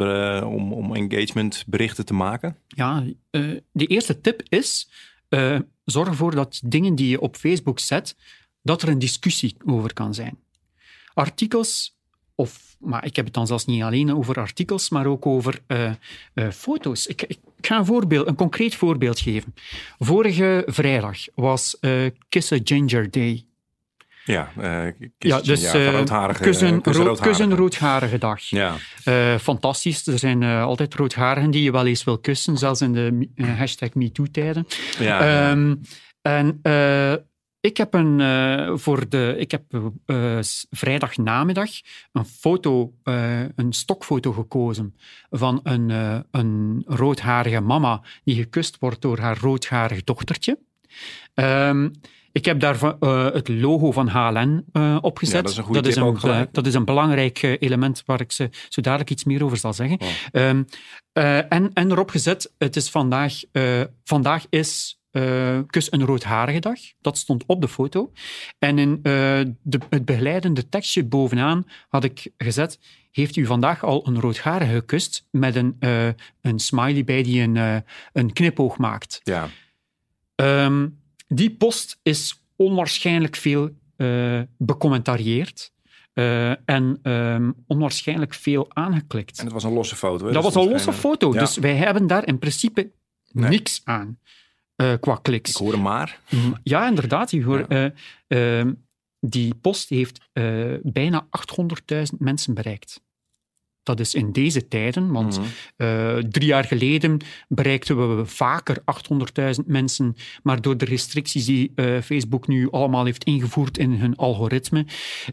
[0.42, 2.56] om, om engagement berichten te maken?
[2.68, 4.90] Ja, uh, de eerste tip is,
[5.28, 8.16] uh, zorg ervoor dat dingen die je op Facebook zet,
[8.62, 10.38] dat er een discussie over kan zijn.
[11.14, 11.98] Artikels,
[12.34, 15.92] of, maar ik heb het dan zelfs niet alleen over artikels, maar ook over uh,
[16.50, 17.06] foto's.
[17.06, 19.54] Ik, ik, ga een, voorbeeld, een concreet voorbeeld geven.
[19.98, 21.78] Vorige vrijdag was
[22.28, 23.46] Kiss a Ginger Day.
[24.24, 28.40] Ja, uh, ja dus ja, roodharige, kussen, rood, kussen roodharige dag.
[28.40, 28.74] Ja.
[29.04, 30.06] Uh, fantastisch.
[30.06, 33.94] Er zijn uh, altijd roodharigen die je wel eens wil kussen, zelfs in de hashtag
[33.94, 34.66] MeToo-tijden.
[34.98, 35.80] Ja, um,
[36.22, 36.60] en
[37.60, 39.62] ik heb, een, voor de, ik heb
[40.70, 41.70] vrijdag namiddag
[42.12, 42.92] een foto,
[43.54, 44.96] een stokfoto gekozen
[45.30, 45.90] van een,
[46.30, 50.58] een roodharige mama die gekust wordt door haar roodharig dochtertje.
[51.34, 51.92] Um,
[52.35, 55.55] ik heb daar uh, het logo van HLN uh, opgezet.
[55.55, 58.33] Ja, dat is een, dat is een, uh, dat is een belangrijk element waar ik
[58.33, 59.99] ze zo dadelijk iets meer over zal zeggen.
[60.01, 60.42] Oh.
[60.42, 60.66] Um,
[61.12, 63.40] en, en erop gezet, het is vandaag,
[64.05, 64.99] vandaag is
[65.66, 66.79] Kus een roodharige dag.
[67.01, 68.12] Dat stond op de foto.
[68.59, 72.79] En in de, het begeleidende tekstje bovenaan had ik gezet
[73.11, 75.77] heeft u vandaag al een roodharige gekust met een,
[76.40, 79.20] een smiley bij die een, een knipoog maakt.
[79.23, 79.49] Ja.
[80.37, 85.72] Um, die post is onwaarschijnlijk veel uh, becommentarieerd.
[86.14, 89.38] Uh, en um, onwaarschijnlijk veel aangeklikt.
[89.38, 90.26] En het was een losse foto.
[90.26, 90.32] Hè?
[90.32, 91.32] Dat was een losse foto.
[91.32, 91.40] Ja.
[91.40, 92.90] Dus wij hebben daar in principe
[93.32, 93.50] nee.
[93.50, 94.18] niks aan
[94.76, 95.50] uh, qua kliks.
[95.50, 96.20] Ik hoor maar.
[96.62, 97.30] Ja, inderdaad.
[97.30, 97.92] Je hoort, ja.
[98.28, 98.72] uh,
[99.20, 100.20] die post heeft
[100.82, 101.26] bijna
[101.92, 103.03] 800.000 mensen bereikt.
[103.85, 105.44] Dat is in deze tijden, want mm
[105.77, 105.87] -hmm.
[105.87, 108.83] uh, drie jaar geleden bereikten we vaker
[109.59, 114.16] 800.000 mensen, maar door de restricties die uh, Facebook nu allemaal heeft ingevoerd in hun
[114.16, 114.87] algoritme,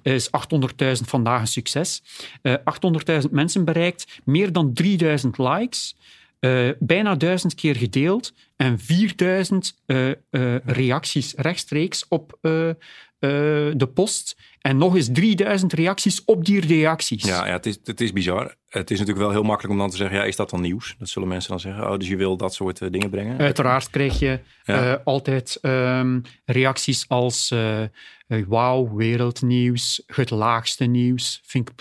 [0.04, 0.34] is 800.000
[1.06, 2.04] vandaag een succes.
[2.42, 5.96] Uh, eh, 800.000 mensen bereikt, meer dan 3000 likes.
[6.80, 14.38] Bijna duizend keer gedeeld en 4000 uh, uh, reacties rechtstreeks op de post.
[14.62, 17.24] En nog eens 3000 reacties op die reacties.
[17.24, 18.56] Ja, ja het, is, het is bizar.
[18.72, 20.96] Het is natuurlijk wel heel makkelijk om dan te zeggen, ja, is dat dan nieuws?
[21.00, 23.40] Dat zullen mensen dan zeggen, oh, dus je wil dat soort dingen brengen?
[23.40, 24.40] Uiteraard krijg je
[25.04, 27.54] altijd ehm, reacties als,
[28.48, 31.42] wauw, wereldnieuws, het laagste nieuws.
[31.44, 31.76] Vind ik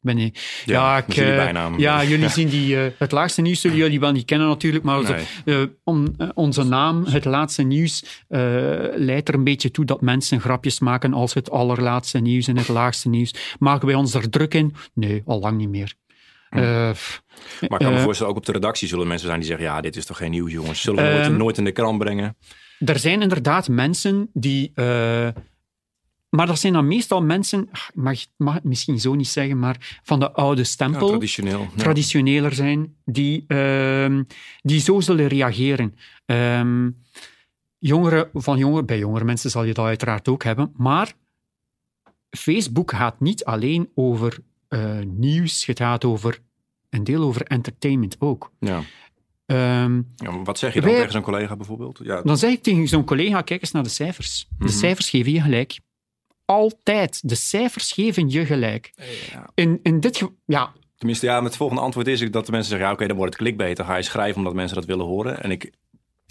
[0.00, 0.30] ben ja,
[0.64, 4.24] ja, ik, uh, ja, jullie zien die, uh, het laagste nieuws zullen jullie wel niet
[4.24, 5.24] kennen natuurlijk, maar nee.
[5.44, 8.04] uh, om, onze naam, het laatste nieuws,
[8.96, 12.68] leidt er een beetje toe dat mensen grapjes maken als het allerlaatste nieuws en het
[12.68, 13.56] laagste nieuws.
[13.58, 14.74] Maken wij ons er druk in?
[14.94, 15.94] Nee, al lang niet meer.
[16.52, 16.60] Hm.
[16.60, 16.94] maar
[17.60, 19.96] ik kan me voorstellen, ook op de redactie zullen mensen zijn die zeggen, ja, dit
[19.96, 22.36] is toch geen nieuws jongens, zullen we nooit, ehm, nooit in de krant brengen?
[22.84, 24.72] Er zijn inderdaad mensen die
[26.36, 30.00] maar dat zijn dan meestal mensen, ik mag, mag het misschien zo niet zeggen, maar
[30.02, 31.08] van de oude stempel.
[31.08, 31.68] traditioneel.
[31.76, 34.20] Traditioneler zijn, die, uh,
[34.60, 35.94] die zo zullen reageren.
[36.26, 36.86] Uh,
[37.78, 41.12] jongeren, van jongeren, bij jongere mensen zal je dat uiteraard ook hebben, maar
[42.30, 44.38] Facebook gaat niet alleen over
[44.74, 46.38] uh, nieuws, het gaat over
[46.90, 48.52] een deel over entertainment ook.
[48.60, 48.82] Ja.
[49.46, 52.00] Um, ja, wat zeg je dan tegen zo'n collega bijvoorbeeld?
[52.02, 52.22] Ja.
[52.22, 54.46] Dan zeg ik tegen zo'n collega, kijk eens naar de cijfers.
[54.58, 54.74] De mhm.
[54.74, 55.78] cijfers geven je gelijk
[56.44, 57.28] altijd.
[57.28, 58.92] De cijfers geven je gelijk.
[59.30, 59.50] Ja.
[59.54, 60.72] In, in dit ja.
[60.96, 63.42] Tenminste, ja, het volgende antwoord is dat de mensen zeggen, ja, oké, dan wordt het
[63.42, 63.76] clickbait.
[63.76, 65.42] Dan ga je schrijven omdat mensen dat willen horen.
[65.42, 65.72] En ik...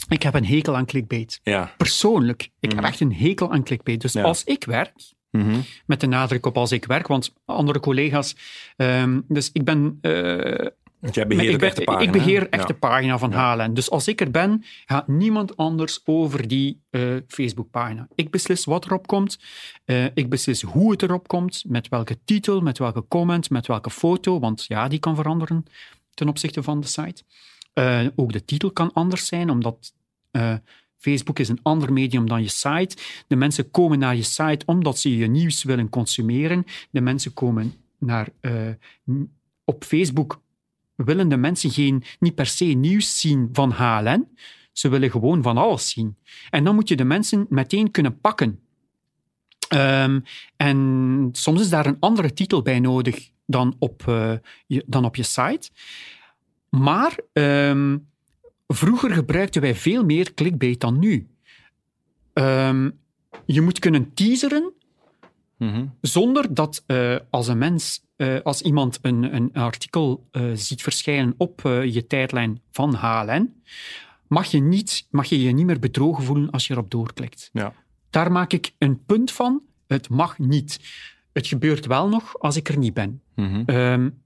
[0.09, 1.39] Ik heb een hekel aan clickbait.
[1.43, 1.73] Ja.
[1.77, 2.49] Persoonlijk.
[2.59, 2.85] Ik heb mhm.
[2.87, 4.01] echt een hekel aan clickbait.
[4.01, 4.93] Dus als ik werk,
[5.31, 5.59] mhm.
[5.85, 8.35] met de nadruk op als ik werk, want andere collega's...
[8.77, 9.99] Um, dus ik ben...
[10.01, 10.67] Uh,
[11.11, 12.05] jij beheert ik, echte pagina.
[12.05, 13.55] Ik beheer echt de pagina van ja.
[13.55, 13.73] HLN.
[13.73, 18.07] Dus als ik er ben, gaat niemand anders over die uh, Facebookpagina.
[18.15, 19.39] Ik beslis wat erop komt.
[19.85, 21.63] Uh, ik beslis hoe het erop komt.
[21.67, 24.39] Met welke titel, met welke comment, met welke foto.
[24.39, 25.65] Want ja, die kan veranderen
[26.13, 27.23] ten opzichte van de site.
[27.73, 29.93] Uh, ook de titel kan anders zijn, omdat
[31.01, 32.97] Facebook is een ander medium dan je site.
[33.27, 36.65] De mensen komen naar je site omdat ze je nieuws willen consumeren.
[36.91, 38.29] De mensen komen naar,
[39.65, 40.41] op Facebook
[40.95, 44.27] willen de mensen geen, niet per se nieuws zien van HLN.
[44.71, 46.17] Ze willen gewoon van alles zien.
[46.49, 48.59] En dan moet je de mensen meteen kunnen pakken.
[49.67, 50.19] Ehm,
[50.55, 54.33] en soms is daar een andere titel bij nodig dan op, uh,
[54.67, 55.69] je, dan op je site.
[56.69, 58.10] Maar um,
[58.73, 61.27] vroeger gebruikten wij veel meer clickbait dan nu.
[62.33, 62.99] Um,
[63.45, 64.73] je moet kunnen teaseren
[65.61, 65.85] Mhm.
[66.01, 71.33] Zonder dat uh, als een mens, uh, als iemand een, een artikel uh, ziet verschijnen
[71.37, 73.61] op je tijdlijn van HLN,
[74.27, 77.49] mag je, niet, mag je je niet meer bedrogen voelen als je erop doorklikt.
[77.53, 77.73] Ja.
[78.09, 79.61] Daar maak ik een punt van.
[79.87, 80.79] Het mag niet.
[81.33, 83.21] Het gebeurt wel nog als ik er niet ben.
[83.35, 84.23] Mm um,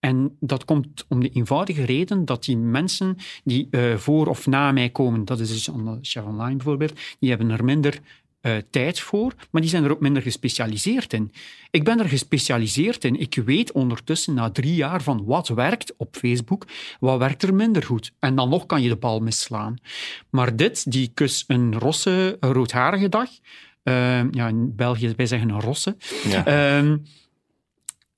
[0.00, 4.72] en dat komt om de eenvoudige reden dat die mensen die uh, voor of na
[4.72, 5.70] mij komen, dat is dus
[6.02, 8.00] Chef Online bijvoorbeeld, die hebben er minder
[8.42, 11.32] uh, tijd voor, maar die zijn er ook minder gespecialiseerd in.
[11.70, 13.20] Ik ben er gespecialiseerd in.
[13.20, 16.66] Ik weet ondertussen na drie jaar van wat werkt op Facebook,
[17.00, 18.12] wat werkt er minder goed.
[18.18, 19.76] En dan nog kan je de bal misslaan.
[20.30, 23.28] Maar dit, die kus een rosse, roodharige dag,
[23.84, 25.96] uh, ja, in België wij zeggen een rosse,
[26.28, 26.82] ja.
[26.82, 26.94] uh,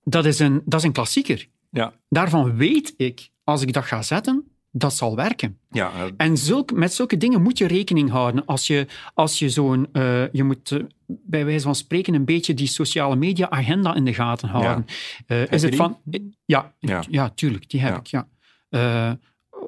[0.04, 1.48] dat, is een, dat is een klassieker.
[1.70, 1.92] Ja.
[2.08, 5.58] Daarvan weet ik, als ik dat ga zetten, dat zal werken.
[5.70, 6.12] Ja, uh...
[6.16, 8.46] En zulk, met zulke dingen moet je rekening houden.
[8.46, 12.54] Als je, als je zo'n, uh, je moet uh, bij wijze van spreken een beetje
[12.54, 14.86] die sociale media agenda in de gaten houden.
[15.26, 15.48] Ja.
[15.48, 15.98] is het van,
[16.44, 17.28] ja, ja, ja.
[17.28, 18.06] tuurlijk, die heb ik.
[18.06, 19.18] Ja.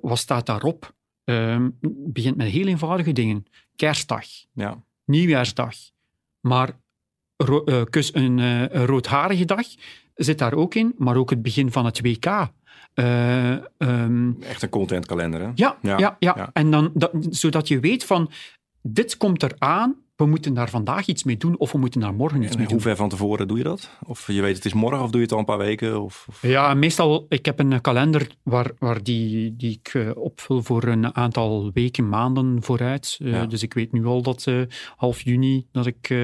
[0.00, 0.94] wat staat daarop?
[1.24, 3.46] Ehm, het begint met heel eenvoudige dingen.
[3.76, 4.82] Kerstdag, ja.
[5.04, 5.74] nieuwjaarsdag,
[6.40, 6.80] maar
[7.90, 9.66] kus een, een roodharige dag
[10.14, 12.50] zit daar ook in, maar ook het begin van het WK.
[12.94, 15.50] Uh, um, Echt een contentkalender, hè?
[15.54, 16.50] Ja, ja, ja, ja.
[16.52, 18.30] en dan, dat, zodat je weet van,
[18.82, 22.42] dit komt eraan, we moeten daar vandaag iets mee doen of we moeten daar morgen
[22.42, 22.74] iets mee doen.
[22.74, 23.90] Hoe ver van tevoren doe je dat?
[24.06, 26.02] Of je weet het is morgen of doe je het al een paar weken?
[26.02, 26.42] Of, of...
[26.42, 31.14] Ja, meestal, ik heb een kalender waar, waar die, die ik uh, opvul voor een
[31.14, 33.18] aantal weken, maanden vooruit.
[33.22, 33.46] Uh, ja.
[33.46, 34.62] Dus ik weet nu al dat uh,
[34.96, 36.14] half juni dat ik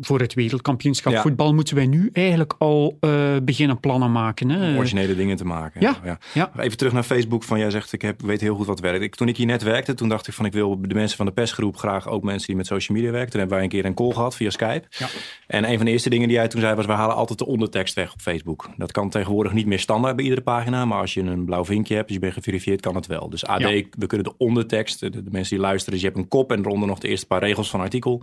[0.00, 4.48] voor het wereldkampioenschap voetbal moeten wij nu eigenlijk al uh, beginnen plannen maken.
[4.48, 4.76] Hè?
[4.76, 5.80] Originele dingen te maken.
[5.80, 6.18] Ja.
[6.34, 6.50] ja.
[6.56, 7.42] Even terug naar Facebook.
[7.42, 9.02] Van jij zegt, ik heb, weet heel goed wat werkt.
[9.02, 11.26] Ik, toen ik hier net werkte, toen dacht ik van ik wil de mensen van
[11.26, 13.30] de persgroep graag ook mensen die met social media werken.
[13.30, 14.86] Toen hebben wij een keer een call gehad via Skype.
[14.90, 15.08] Ja.
[15.46, 17.46] En een van de eerste dingen die jij toen zei was, we halen altijd de
[17.46, 18.68] ondertekst weg op Facebook.
[18.76, 20.84] Dat kan tegenwoordig niet meer standaard bij iedere pagina.
[20.84, 23.30] Maar als je een blauw vinkje hebt, dus je bent geverifieerd, kan het wel.
[23.30, 23.62] Dus AD,
[23.98, 26.58] we kunnen de ondertekst, de, de, mensen die luisteren, dus je hebt een kop en
[26.58, 28.22] eronder nog de eerste paar regels van artikel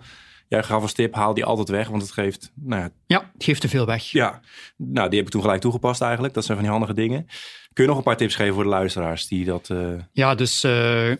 [0.52, 2.52] Jij gaf als tip, haal die altijd weg, want het geeft...
[2.56, 4.04] Nou ja, ja, het geeft te veel weg.
[4.04, 4.39] Ja,
[4.76, 6.34] nou die heb ik toen gelijk toegepast eigenlijk.
[6.34, 7.26] Dat zijn van die handige dingen.
[7.74, 9.70] Kun je nog een paar tips geven voor de luisteraars die dat...
[9.70, 9.93] Uh...
[10.12, 11.12] Ja, dus uh,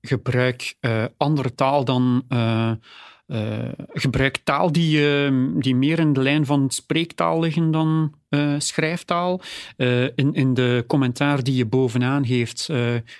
[0.00, 2.24] gebruik uh, andere taal dan
[3.92, 4.98] gebruik taal die,
[5.58, 9.40] die meer in de lijn van spreektaal liggen dan uh, schrijftaal.
[10.14, 12.68] in, in de commentaar die je bovenaan heeft,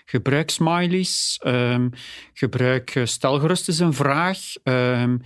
[0.05, 1.41] gebruik smileys.
[1.47, 1.91] Um,
[2.33, 4.39] gebruik stel gerust eens een vraag.
[4.63, 5.21] Um,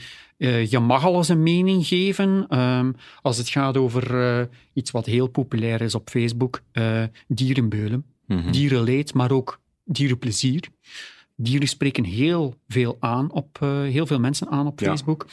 [0.68, 2.58] je mag al eens een mening geven.
[2.58, 6.60] Um, als het gaat over iets wat heel populair is op Facebook,
[7.26, 8.04] dierenbeulen.
[8.26, 8.52] Mm -hmm.
[8.52, 10.68] Dierenleed, maar ook dierenplezier
[11.40, 15.26] dieren spreken heel veel aan op, uh, heel veel mensen aan op Facebook.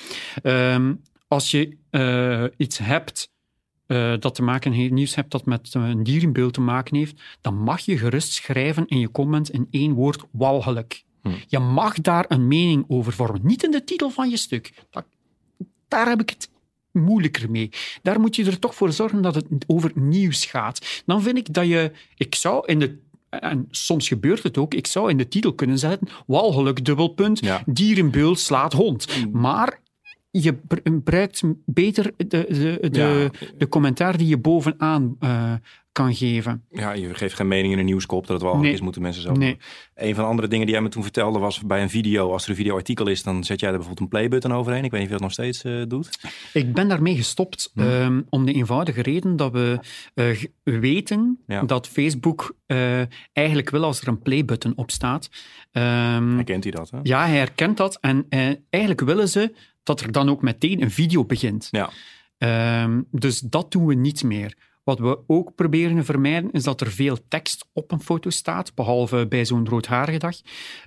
[0.43, 3.33] Um, als je uh, iets hebt
[3.87, 7.79] uh, dat te maken nieuws hebt dat met een dierenbeeld te maken heeft, dan mag
[7.79, 11.03] je gerust schrijven in je comment in één woord walgelijk.
[11.21, 11.29] Hm.
[11.47, 13.41] Je mag daar een mening over vormen.
[13.43, 14.73] Niet in de titel van je stuk.
[14.89, 15.05] Dat,
[15.87, 16.49] daar heb ik het
[16.91, 17.69] moeilijker mee.
[18.01, 21.03] Daar moet je er toch voor zorgen dat het over nieuws gaat.
[21.05, 21.91] Dan vind ik dat je...
[22.15, 25.79] Ik zou in de en soms gebeurt het ook, ik zou in de titel kunnen
[25.79, 27.63] zetten, walgeluk, dubbelpunt, ja.
[27.65, 29.07] dierenbeul slaat hond.
[29.25, 29.41] Mm.
[29.41, 29.79] Maar
[30.41, 35.53] je gebruikt beter de, de, de, de commentaar die je bovenaan uh,
[35.91, 36.63] kan geven.
[36.69, 38.73] Ja, je geeft geen mening in een nieuwskop dat het wel nee.
[38.73, 39.57] is, moeten mensen zo nee.
[39.95, 42.43] Een van de andere dingen die jij me toen vertelde was bij een video, als
[42.43, 44.83] er een videoartikel is, dan zet jij er bijvoorbeeld een playbutton overheen.
[44.83, 46.19] Ik weet niet of je dat nog steeds uh, doet.
[46.53, 47.81] Ik ben daarmee gestopt hm.
[47.81, 49.79] um, om de eenvoudige reden dat we
[50.15, 51.63] uh, weten ja.
[51.63, 53.01] dat Facebook uh,
[53.33, 55.29] eigenlijk wil als er een playbutton op staat.
[55.71, 56.89] Um, herkent hij dat?
[56.89, 56.99] Hè?
[57.03, 58.25] Ja, hij herkent dat en
[58.69, 59.53] eigenlijk willen ze
[59.85, 61.67] dat er dan ook meteen een video begint.
[61.71, 61.89] Ja.
[62.83, 64.57] Um, dus dat doen we niet meer.
[64.83, 68.75] Wat we ook proberen te vermijden, is dat er veel tekst op een foto staat,
[68.75, 70.35] behalve bij zo'n roodharige dag.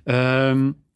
[0.03, 0.87] Um,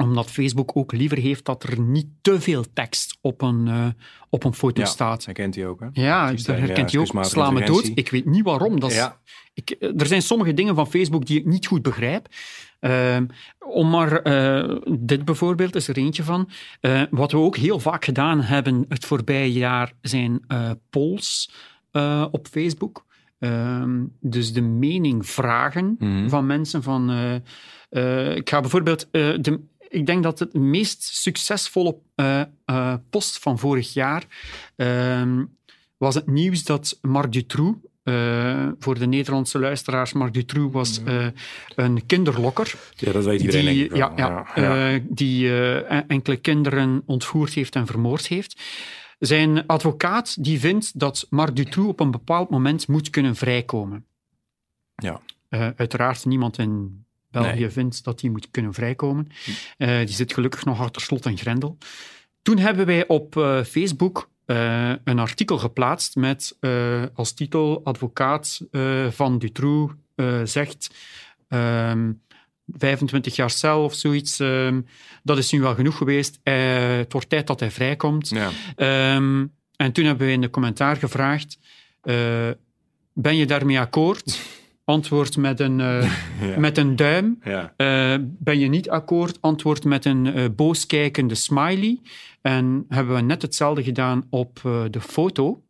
[0.00, 3.86] omdat Facebook ook liever heeft dat er niet te veel tekst op een, uh,
[4.28, 5.24] op een foto ja, staat.
[5.24, 5.86] herkent hij ook, hè?
[5.92, 7.24] Ja, dat herkent hij ook.
[7.24, 7.90] Sla me dood.
[7.94, 8.80] Ik weet niet waarom.
[8.80, 9.20] Dat is, ja.
[9.54, 12.28] ik, er zijn sommige dingen van Facebook die ik niet goed begrijp.
[12.80, 13.16] Uh,
[13.58, 16.50] om maar, uh, dit bijvoorbeeld is er eentje van.
[17.10, 20.46] Wat we ook heel vaak gedaan hebben het voorbije jaar zijn
[20.90, 21.52] polls
[22.30, 23.08] op Facebook.
[23.40, 23.84] Uh,
[24.20, 26.28] dus de mening vragen mm -hmm.
[26.28, 26.82] van mensen.
[26.82, 27.10] Van,
[27.90, 29.08] uh, ik ga bijvoorbeeld.
[29.10, 29.60] de,
[29.90, 31.96] ik denk dat het meest succesvolle
[33.10, 34.24] post van vorig jaar
[34.76, 35.44] ehm,
[35.96, 41.26] was het nieuws dat Marc Dutroux, uh, voor de Nederlandse luisteraars, Marc Dutroux was uh,
[41.74, 42.74] een kinderlokker.
[42.96, 43.74] Ja, dat weet iedereen.
[43.74, 44.92] Die, ja, ja, ja.
[44.92, 45.52] Uh, die
[45.90, 48.60] enkele kinderen ontvoerd heeft en vermoord heeft.
[49.18, 54.04] Zijn advocaat die vindt dat Marc Dutroux op een bepaald moment moet kunnen vrijkomen.
[54.94, 55.20] Ja.
[55.76, 57.70] Uiteraard niemand in België nee.
[57.70, 59.26] vindt dat hij moet kunnen vrijkomen.
[59.78, 61.78] Uh, die zit gelukkig nog achter slot en grendel.
[62.42, 64.28] Toen hebben wij op uh, Facebook
[65.04, 66.56] een artikel geplaatst met
[67.14, 68.60] als titel Advocaat
[69.10, 69.94] van Dutroux
[70.44, 70.90] zegt...
[71.48, 72.12] Ehm,
[72.78, 74.38] 25 jaar cel of zoiets.
[74.38, 74.86] Um,
[75.22, 76.40] dat is nu wel genoeg geweest.
[76.42, 78.28] Het wordt tijd dat hij vrijkomt.
[78.28, 78.50] Ja.
[79.14, 81.58] Um, en toen hebben we in de commentaar gevraagd:
[83.12, 84.40] Ben je daarmee akkoord?
[84.90, 86.02] Antwoord met een, uh,
[86.50, 86.58] ja.
[86.58, 87.38] met een duim.
[87.44, 87.72] Ja.
[88.20, 89.38] ben je niet akkoord?
[89.40, 92.00] Antwoord met een booskijkende smiley.
[92.42, 94.60] En hebben we net hetzelfde gedaan op
[94.90, 95.62] de foto.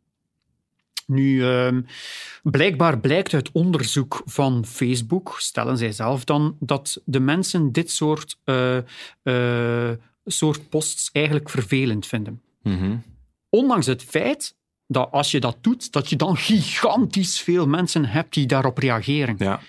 [1.11, 1.87] Nu, um,
[2.43, 8.39] blijkbaar blijkt uit onderzoek van Facebook, stellen zij zelf dan, dat de mensen dit soort,
[8.45, 8.77] uh,
[9.23, 9.91] uh,
[10.25, 12.43] soort posts eigenlijk vervelend vinden.
[12.63, 13.03] Mm -hmm.
[13.49, 14.57] Ondanks het feit
[14.93, 19.35] dat als je dat doet, dat je dan gigantisch veel mensen hebt die daarop reageren.
[19.39, 19.61] Ja.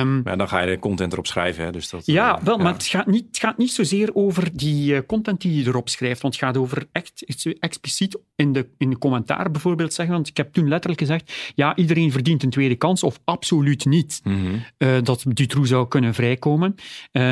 [0.00, 1.64] Um, ja, dan ga je de content erop schrijven.
[1.64, 2.62] Hè, dus dat, ja, uh, wel, ja.
[2.62, 5.88] maar het gaat, niet, het gaat niet zozeer over die uh, content die je erop
[5.88, 7.24] schrijft, want het gaat over echt,
[7.58, 11.76] expliciet in de, in de commentaar bijvoorbeeld zeggen, want ik heb toen letterlijk gezegd, ja,
[11.76, 14.64] iedereen verdient een tweede kans, of absoluut niet, mm -hmm.
[14.78, 16.74] uh, dat Dutroux zou kunnen vrijkomen,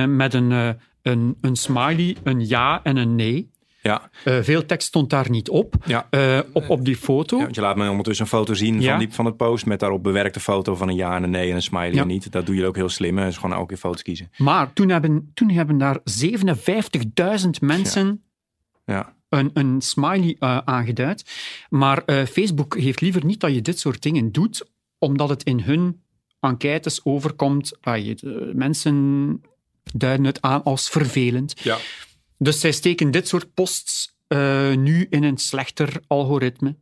[0.07, 3.51] met een, een, een smiley, een ja en een nee.
[3.89, 4.11] Ja.
[4.25, 6.07] Uh, veel tekst stond daar niet op, ja.
[6.11, 7.39] uh, op, op die foto.
[7.39, 8.91] Ja, je laat me ondertussen een foto zien ja.
[8.91, 11.51] van, die, van het post met daarop bewerkte foto van een ja en een nee
[11.51, 12.33] en een smiley en niet.
[12.33, 14.31] Dat doe je ook heel slim, dus gewoon elke keer foto's kiezen.
[14.37, 18.23] Maar toen hebben, toen hebben daar 57.000 mensen
[18.85, 19.15] ja.
[19.29, 21.25] een, een smiley uh, aangeduid.
[21.69, 26.01] Maar Facebook heeft liever niet dat je dit soort dingen doet, omdat het in hun
[26.41, 27.79] enquêtes overkomt.
[27.83, 29.43] Je, mensen
[29.95, 31.61] duiden het aan als vervelend.
[31.63, 31.77] Ja.
[32.39, 36.77] Dus zij steken dit soort posts uh, nu in een slechter algoritme.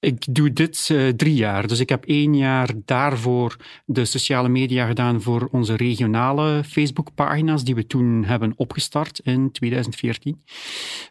[0.00, 1.66] Ik doe dit uh, drie jaar.
[1.66, 7.74] Dus ik heb één jaar daarvoor de sociale media gedaan voor onze regionale Facebookpagina's, die
[7.74, 10.42] we toen hebben opgestart in 2014.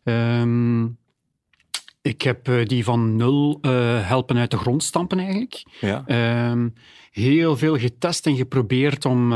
[0.04, 0.98] Um,
[2.02, 3.60] ik heb uh, die van nul
[4.02, 5.64] helpen uit de grond stampen eigenlijk.
[5.82, 6.50] Ja.
[6.52, 6.74] Um,
[7.12, 9.34] heel veel getest en geprobeerd om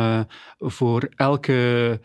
[0.57, 1.99] voor elke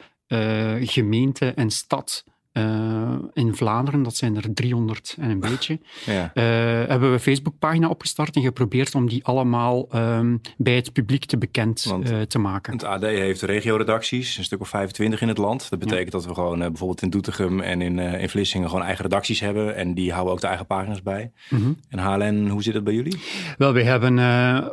[0.81, 2.25] gemeente en stad
[2.59, 6.30] Uh, in Vlaanderen, dat zijn er 300 en een beetje, Ja.
[6.34, 6.42] uh,
[6.88, 11.38] hebben we een Facebookpagina opgestart en geprobeerd om die allemaal um, bij het publiek te
[11.38, 12.72] bekend uh, te maken.
[12.72, 15.70] Het AD heeft regioredacties, een stuk of 25 in het land.
[15.70, 19.40] Dat betekent dat we gewoon bijvoorbeeld in Doetinchem en in, in Vlissingen gewoon eigen redacties
[19.40, 19.76] hebben.
[19.76, 21.32] En die houden ook de eigen pagina's bij.
[21.48, 21.78] -hmm.
[21.88, 23.18] En HLN, hoe zit het bij jullie?
[23.59, 24.12] Wel, wij hebben...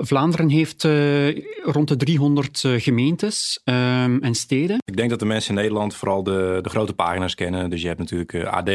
[0.05, 0.84] Vlaanderen heeft
[1.63, 4.77] rond de 300 gemeentes um, en steden.
[4.86, 7.69] Ik denk dat de mensen in Nederland vooral de, de grote pagina's kennen.
[7.72, 8.69] Dus je hebt natuurlijk uh, AD,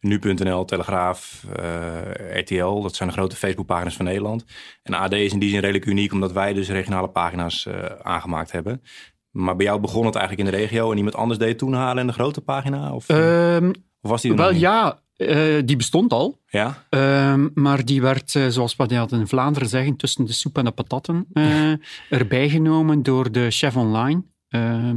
[0.00, 2.82] Nu.nl, Telegraaf, uh, RTL.
[2.82, 4.44] Dat zijn de grote Facebookpagina's van Nederland.
[4.82, 8.52] En AD is in die zin redelijk uniek, omdat wij dus regionale pagina's uh, aangemaakt
[8.52, 8.82] hebben.
[9.30, 11.98] Maar bij jou begon het eigenlijk in de regio en iemand anders deed toen halen
[11.98, 12.94] en de grote pagina?
[12.94, 13.68] Of, um,
[14.00, 16.40] of was die Wel ja, uh, die bestond al.
[16.46, 16.86] Ja?
[16.90, 20.64] Uh, maar die werd, uh, zoals we dat in Vlaanderen zeggen, tussen de soep en
[20.64, 21.72] de patatten uh,
[22.18, 24.22] erbij genomen door de chef online.
[24.50, 24.90] Uh,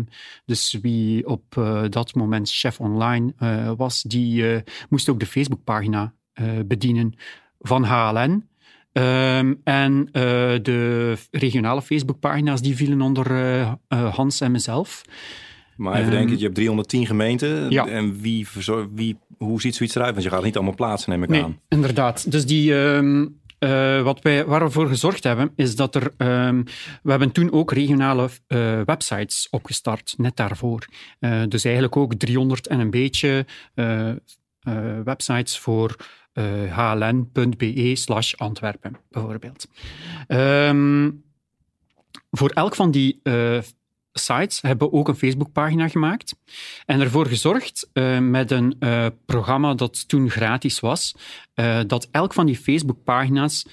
[0.45, 6.13] dus wie op uh, dat moment chef online uh, was, die moest ook de Facebookpagina
[6.65, 7.13] bedienen
[7.59, 8.49] van HLN.
[8.93, 10.09] Um, en
[10.61, 13.27] de regionale Facebookpagina's die vielen onder
[13.87, 15.03] Hans en mezelf.
[15.81, 17.69] Maar even Ehm, denken, je hebt 310 gemeenten.
[17.69, 17.87] Ja.
[17.87, 18.47] En wie,
[18.93, 20.11] wie, hoe ziet zoiets eruit?
[20.11, 21.59] Want je gaat het niet allemaal plaatsen, neem ik Nee, aan.
[21.69, 22.31] inderdaad.
[22.31, 23.27] Dus die, ehm,
[23.63, 26.13] uh, wat wij, voor gezorgd hebben, is dat er.
[26.17, 26.63] Um,
[27.03, 30.85] we hebben toen ook regionale uh, websites opgestart, net daarvoor.
[31.19, 33.45] Uh, dus eigenlijk ook 300 en een beetje
[35.03, 35.95] websites voor
[36.69, 39.67] hln.be/slash Antwerpen, bijvoorbeeld.
[40.27, 41.23] Um,
[42.31, 43.19] voor elk van die
[44.13, 46.35] sites hebben ook een Facebookpagina gemaakt
[46.85, 51.15] en ervoor gezorgd uh, met een uh, programma dat toen gratis was,
[51.55, 53.65] uh, dat elk van die Facebookpagina's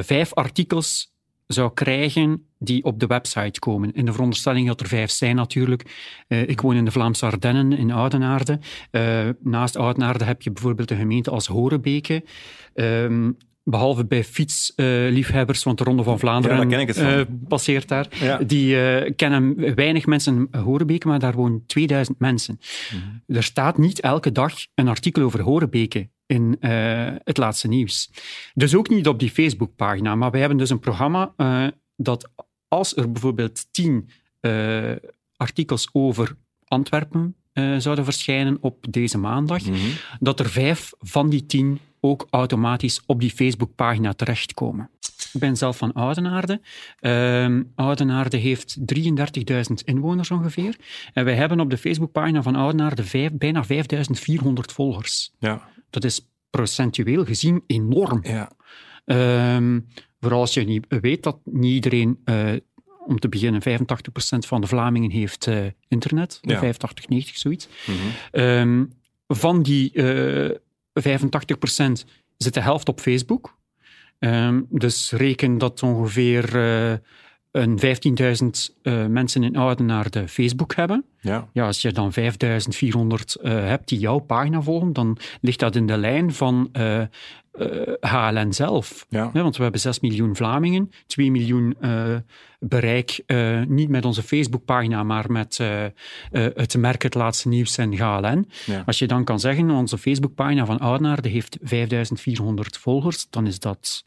[0.00, 1.14] vijf artikels
[1.46, 3.92] zou krijgen die op de website komen.
[3.92, 5.82] In de veronderstelling dat er vijf zijn natuurlijk.
[6.28, 8.58] ik woon in de Vlaamse Ardennen in Oudenaarde.
[9.40, 12.24] naast Oudenaarde heb je bijvoorbeeld een gemeente als Horebeke.
[13.68, 17.18] Behalve bij fietsliefhebbers, uh, want de Ronde van Vlaanderen ja.
[17.18, 18.08] Uh, passeert daar.
[18.20, 18.38] Ja.
[18.38, 22.60] Die uh, kennen weinig mensen Horebeke, maar daar wonen 2000 mensen.
[22.60, 22.96] Mhm.
[22.96, 23.36] Mm -hmm.
[23.36, 26.56] Er staat niet elke dag een artikel over Horebeke in
[27.24, 28.10] het laatste nieuws.
[28.54, 30.14] Dus ook niet op die Facebookpagina.
[30.14, 31.34] Maar wij hebben dus een programma
[31.96, 32.30] dat
[32.68, 34.08] als er bijvoorbeeld tien
[35.36, 37.36] artikels over Antwerpen
[37.78, 39.70] zouden verschijnen op deze maandag, Mhm.
[39.70, 39.92] mm -hmm.
[40.20, 41.78] dat er vijf van die tien
[42.10, 44.90] ook automatisch op die Facebookpagina terechtkomen.
[45.32, 46.60] Ik ben zelf van Oudenaarde.
[47.00, 49.04] Uh, Oudenaarde heeft 33.000
[49.84, 50.76] inwoners ongeveer.
[51.12, 53.72] En wij hebben op de Facebookpagina van Oudenaarde vijf, bijna 5.400
[54.52, 55.32] volgers.
[55.38, 55.68] Ja.
[55.90, 58.20] Dat is procentueel gezien enorm.
[58.22, 58.50] Ja.
[59.06, 59.78] Uh,
[60.20, 62.20] vooral als je niet weet dat niet iedereen...
[62.24, 62.52] Uh,
[63.06, 63.64] om te beginnen, 85%
[64.38, 66.38] van de Vlamingen heeft uh, internet.
[66.42, 66.58] Ja.
[66.58, 67.68] 85, 90, zoiets.
[67.86, 68.40] Mhm.
[68.42, 68.92] Um,
[69.26, 70.50] van die uh,
[71.00, 73.58] 85% zit de helft op Facebook.
[74.18, 76.96] Um, dus reken dat ongeveer uh,
[77.56, 77.78] een
[78.70, 81.04] 15.000 uh, mensen in Oudenaarde Facebook hebben.
[81.20, 81.48] Ja.
[81.52, 85.86] Ja, als je dan 5.400 uh, hebt die jouw pagina volgen, dan ligt dat in
[85.86, 87.02] de lijn van uh,
[88.00, 89.06] HLN zelf.
[89.08, 89.30] Ja.
[89.32, 91.76] Want we hebben 6 miljoen Vlamingen, 2 miljoen
[92.58, 93.24] bereik,
[93.68, 95.60] niet met onze Facebookpagina, maar met
[96.30, 98.48] het merk Het Laatste Nieuws en HLN.
[98.66, 98.82] Ja.
[98.86, 104.04] Als je dan kan zeggen, onze Facebookpagina van Oudenaarde heeft 5400 volgers, dan is dat...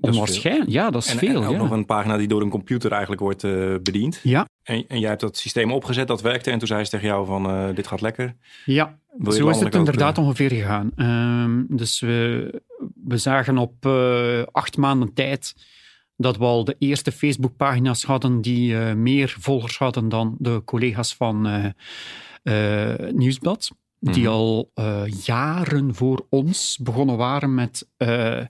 [0.00, 1.42] Onwaarschijnlijk, ja, dat is en, veel.
[1.42, 1.58] en ook ja.
[1.58, 4.20] nog een pagina die door een computer eigenlijk wordt uh, bediend.
[4.22, 4.48] Ja.
[4.62, 6.50] En, en jij hebt dat systeem opgezet, dat werkte.
[6.50, 8.36] En toen zei ze tegen jou van, uh, dit gaat lekker.
[8.64, 8.98] Ja,
[9.28, 10.92] zo is het inderdaad uh, ongeveer gegaan.
[10.96, 12.62] Um, dus we,
[13.04, 15.54] we zagen op uh, acht maanden tijd
[16.16, 21.48] dat we al de eerste Facebookpagina's hadden die meer volgers hadden dan de collega's van
[23.12, 23.70] Nieuwsblad.
[24.02, 24.32] Die Mhm.
[24.32, 24.72] al
[25.24, 28.40] jaren voor ons begonnen waren met uh,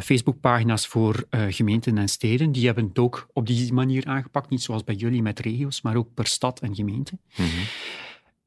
[0.00, 2.52] Facebookpagina's voor uh, gemeenten en steden.
[2.52, 4.50] Die hebben het ook op die manier aangepakt.
[4.50, 7.18] Niet zoals bij jullie met regio's, maar ook per stad en gemeente.
[7.36, 7.48] Mhm.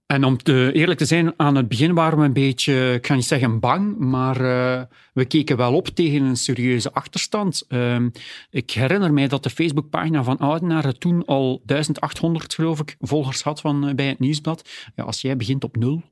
[0.08, 3.16] En om te, eerlijk te zijn, aan het begin waren we een beetje, ik ga
[3.16, 4.82] niet zeggen bang, maar uh,
[5.14, 7.66] we keken wel op tegen een serieuze achterstand.
[7.70, 8.06] Uh,
[8.50, 13.62] ik herinner mij dat de Facebookpagina van Oudenaarde toen al 1800, geloof ik, volgers had
[13.62, 14.70] van, uh, bij het Nieuwsblad.
[14.96, 16.04] Ja, als jij begint op nul,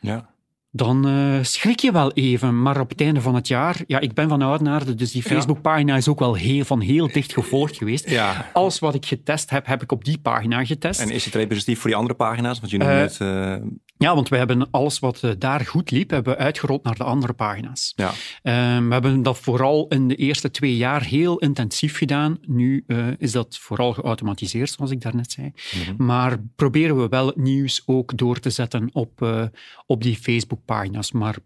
[0.00, 0.30] Ja.
[0.70, 2.62] Dan uh, schrik je wel even.
[2.62, 5.96] Maar op het einde van het jaar, ja, ik ben van Oudenaarde, dus die Facebookpagina
[5.96, 8.10] is ook wel heel, van heel dicht gevolgd geweest.
[8.10, 8.50] Ja.
[8.52, 11.00] Alles wat ik getest heb, heb ik op die pagina getest.
[11.00, 12.60] En is het representatief voor die andere pagina's?
[12.60, 13.20] Want je Eh, het...
[13.20, 13.54] eh,
[13.98, 17.04] Ja, want we hebben alles wat eh, daar goed liep, hebben we uitgerold naar de
[17.04, 17.92] andere pagina's.
[17.96, 18.12] ja.
[18.42, 22.38] Ehm, we hebben dat vooral in de eerste twee jaar heel intensief gedaan.
[22.46, 25.52] Nu eh, is dat vooral geautomatiseerd, zoals ik daarnet zei.
[25.74, 26.04] Mhm.
[26.04, 29.44] Maar proberen we wel het nieuws ook door te zetten op, eh,
[29.86, 31.12] op die Facebookpagina's.
[31.12, 31.36] Maar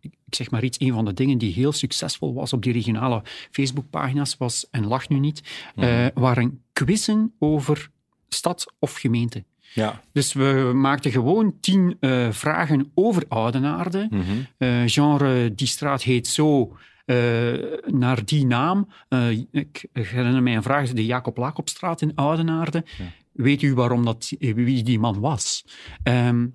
[0.00, 3.22] ik zeg maar iets, een van de dingen die heel succesvol was op die regionale
[3.50, 5.42] Facebookpagina's was, en lach nu niet,
[5.76, 7.90] eh, waren quizzen over
[8.28, 9.44] stad of gemeente.
[9.74, 10.00] Ja.
[10.12, 14.06] Dus we maakten gewoon tien eh, vragen over Oudenaarde.
[14.10, 14.22] Mhm.
[14.58, 16.76] Eh, genre, die straat heet zo,
[17.08, 17.16] eh,
[17.86, 18.88] naar die naam.
[19.08, 22.84] Eh, ik herinner mij een vraag, de Jacob Lacopstraat in Oudenaarde.
[23.32, 25.64] Weet u waarom dat, wie die man was?
[26.02, 26.46] Ehm,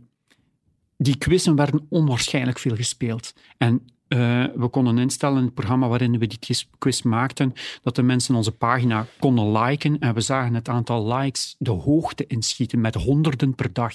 [0.97, 3.33] die quizzen werden onwaarschijnlijk veel gespeeld.
[3.57, 3.81] En
[4.13, 8.35] eh, we konden instellen in het programma waarin we die quiz, maakten, dat de mensen
[8.35, 9.99] onze pagina konden liken.
[9.99, 13.93] En we zagen het aantal likes de hoogte inschieten met honderden per dag.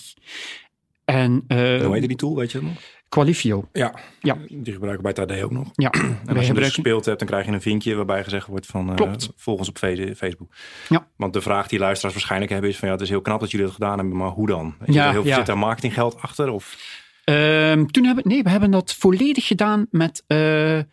[1.05, 2.73] En, eh, Hoe heette die tool, weet je nog?
[3.09, 3.69] Qualifio.
[3.73, 3.95] Ja.
[4.21, 4.37] Ja.
[4.49, 5.69] Die gebruiken wij bij TD ook nog.
[5.73, 6.65] Ja, En als je dus gebruiken...
[6.65, 8.99] gespeeld hebt, dan krijg je een vinkje waarbij gezegd wordt van...
[9.37, 9.79] volg ons op
[10.17, 10.55] Facebook.
[10.89, 11.07] Ja.
[11.17, 12.89] Want de vraag die luisteraars waarschijnlijk hebben is van...
[12.89, 14.75] ja, het is heel knap dat jullie dat gedaan hebben, maar hoe dan?
[14.85, 15.37] Is Ja, er heel veel, ja.
[15.37, 16.51] Zit daar marketinggeld achter?
[16.51, 16.77] Of...
[17.29, 20.85] Ehm, toen hebben, nee, we hebben dat volledig gedaan met eh, eh,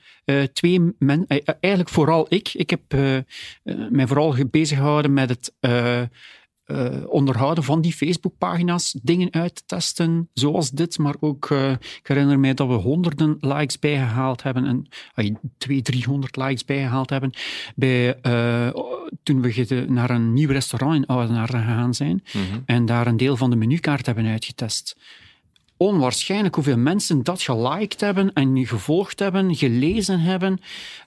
[0.53, 1.27] twee mensen.
[1.59, 2.53] eigenlijk vooral ik.
[2.53, 3.23] Ik heb eh, eh,
[3.89, 6.07] mij vooral bezig gehouden met het eh, eh,
[7.07, 10.97] onderhouden van die Facebookpagina's, dingen uit te testen, zoals dit.
[10.97, 15.81] Maar ook, eh, ik herinner mij dat we honderden likes bijgehaald hebben en uh, twee,
[15.81, 17.33] driehonderd likes bijgehaald hebben
[17.75, 18.69] bij, eh,
[19.23, 22.23] toen we naar een nieuw restaurant in Oudenaarde gegaan zijn
[22.65, 24.95] en daar een deel van de menukaart hebben uitgetest
[25.77, 30.59] onwaarschijnlijk hoeveel mensen dat geliked hebben en gevolgd hebben, gelezen hebben.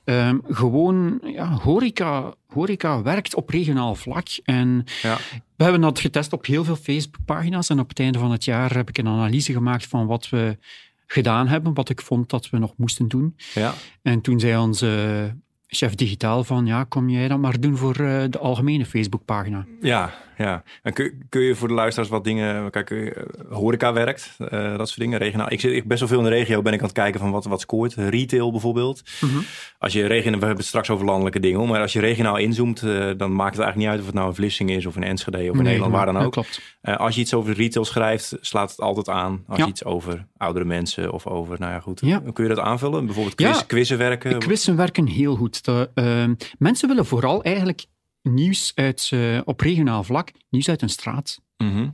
[0.05, 4.27] Ehm, gewoon, ja, horeca, horeca werkt op regionaal vlak.
[4.45, 5.16] En Ja.
[5.57, 7.69] we hebben dat getest op heel veel Facebookpagina's.
[7.69, 10.59] En op het einde van het jaar heb ik een analyse gemaakt van wat we
[11.07, 13.37] gedaan hebben, wat ik vond dat we nog moesten doen.
[13.55, 13.75] Ja.
[14.03, 15.37] En toen zei onze
[15.71, 19.66] chef digitaal van, ja, kom jij dat maar doen voor eh, de algemene Facebookpagina.
[19.81, 20.62] Ja, ja.
[20.83, 22.71] En kun, kun je voor de luisteraars wat dingen...
[22.71, 25.19] Kijk, eh, horeca werkt, eh, dat soort dingen.
[25.19, 25.53] Regionaal.
[25.53, 27.31] Ik zit ik best wel veel in de regio, ben ik aan het kijken van
[27.31, 27.95] wat, wat scoort.
[27.95, 29.03] Retail bijvoorbeeld.
[29.21, 29.39] Mhm.
[29.79, 30.39] Als je regionaal...
[30.41, 31.66] We hebben het straks over landelijke dingen.
[31.69, 32.81] Maar als je regionaal inzoomt,
[33.16, 33.99] dan maakt het eigenlijk niet uit...
[34.01, 36.16] of het nou een Vlissingen is of een Enschede of in Nee, Nederland, waar dan
[36.16, 36.33] ook.
[36.33, 36.61] klopt.
[36.83, 39.43] Als je iets over retail schrijft, slaat het altijd aan.
[39.49, 39.64] Als Ja.
[39.64, 41.57] je iets over oudere mensen of over...
[41.59, 42.01] Nou ja, goed.
[42.01, 42.23] Ja.
[42.33, 43.05] Kun je dat aanvullen?
[43.07, 43.62] Bijvoorbeeld Ja.
[43.66, 44.39] quizzen werken?
[44.39, 45.58] Quizzen werken heel goed.
[45.67, 47.87] Ehm, mensen willen vooral eigenlijk
[48.23, 51.41] nieuws uit, eh, op regionaal vlak, nieuws uit een straat.
[51.57, 51.89] Mhm.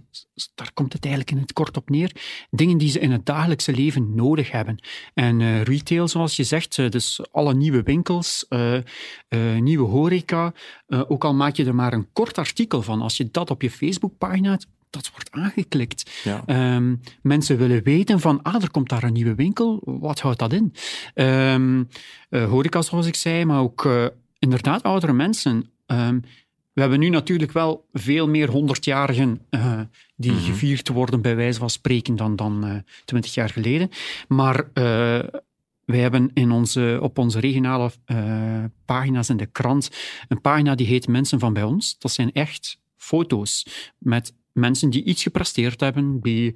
[0.54, 2.12] Daar komt het eigenlijk in het kort op neer.
[2.50, 4.78] Dingen die ze in het dagelijkse leven nodig hebben.
[5.14, 8.46] En eh, retail, zoals je zegt, eh, dus alle nieuwe winkels,
[9.58, 10.52] nieuwe horeca.
[10.86, 13.70] ook al maak je er maar een kort artikel van, als je dat op je
[13.70, 14.58] Facebookpagina
[14.94, 16.20] dat wordt aangeklikt.
[16.24, 16.42] Ja.
[16.46, 20.52] Ehm, mensen willen weten van, ah, er komt daar een nieuwe winkel, wat houdt dat
[20.52, 20.74] in?
[22.34, 24.06] Eh, horeca, zoals ik zei, maar ook eh,
[24.38, 25.70] inderdaad oudere mensen.
[25.86, 26.20] Ehm,
[26.72, 29.80] we hebben nu natuurlijk wel veel meer honderdjarigen eh,
[30.16, 30.40] die Mhm.
[30.40, 33.88] gevierd worden, bij wijze van spreken, dan, dan twintig jaar geleden.
[34.28, 34.66] Maar
[35.84, 37.90] wij hebben in onze, op onze regionale
[38.84, 39.90] pagina's in de krant
[40.28, 41.98] een pagina die heet Mensen van bij ons.
[41.98, 43.66] Dat zijn echt foto's
[43.98, 46.54] met mensen die iets gepresteerd hebben, die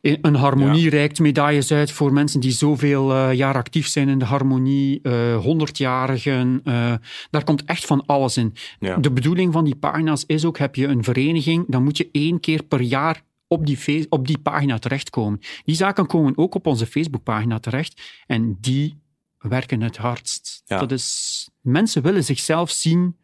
[0.00, 4.24] een harmonie reikt medailles uit voor mensen die zoveel eh, jaar actief zijn in de
[4.24, 6.60] harmonie, eh honderdjarigen.
[6.64, 6.94] eh,
[7.30, 8.54] daar komt echt van alles in.
[8.78, 8.96] Ja.
[8.96, 12.40] De bedoeling van die pagina's is ook, heb je een vereniging, dan moet je één
[12.40, 15.40] keer per jaar op die, op die pagina terechtkomen.
[15.64, 18.98] Die zaken komen ook op onze Facebookpagina terecht en die
[19.38, 20.62] werken het hardst.
[20.66, 20.78] Ja.
[20.78, 23.16] Dat is, mensen willen zichzelf zien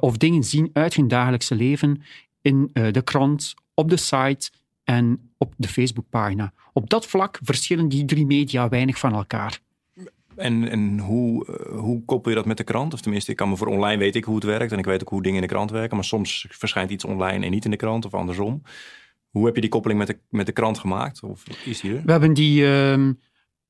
[0.00, 2.02] of dingen zien uit hun dagelijkse leven
[2.42, 4.50] in eh, de krant, op de site
[4.84, 6.52] en op de Facebookpagina.
[6.72, 9.60] Op dat vlak verschillen die drie media weinig van elkaar.
[10.36, 12.92] En, en hoe, eh, hoe koppel je dat met de krant?
[12.94, 15.00] Of tenminste, ik kan me voor online weet ik hoe het werkt en ik weet
[15.02, 15.96] ook hoe dingen in de krant werken.
[15.96, 18.62] Maar soms verschijnt iets online en niet in de krant of andersom.
[19.30, 21.22] Hoe heb je die koppeling met de, met de krant gemaakt?
[21.22, 22.02] Of is die er?
[22.04, 23.12] We hebben die, ehm,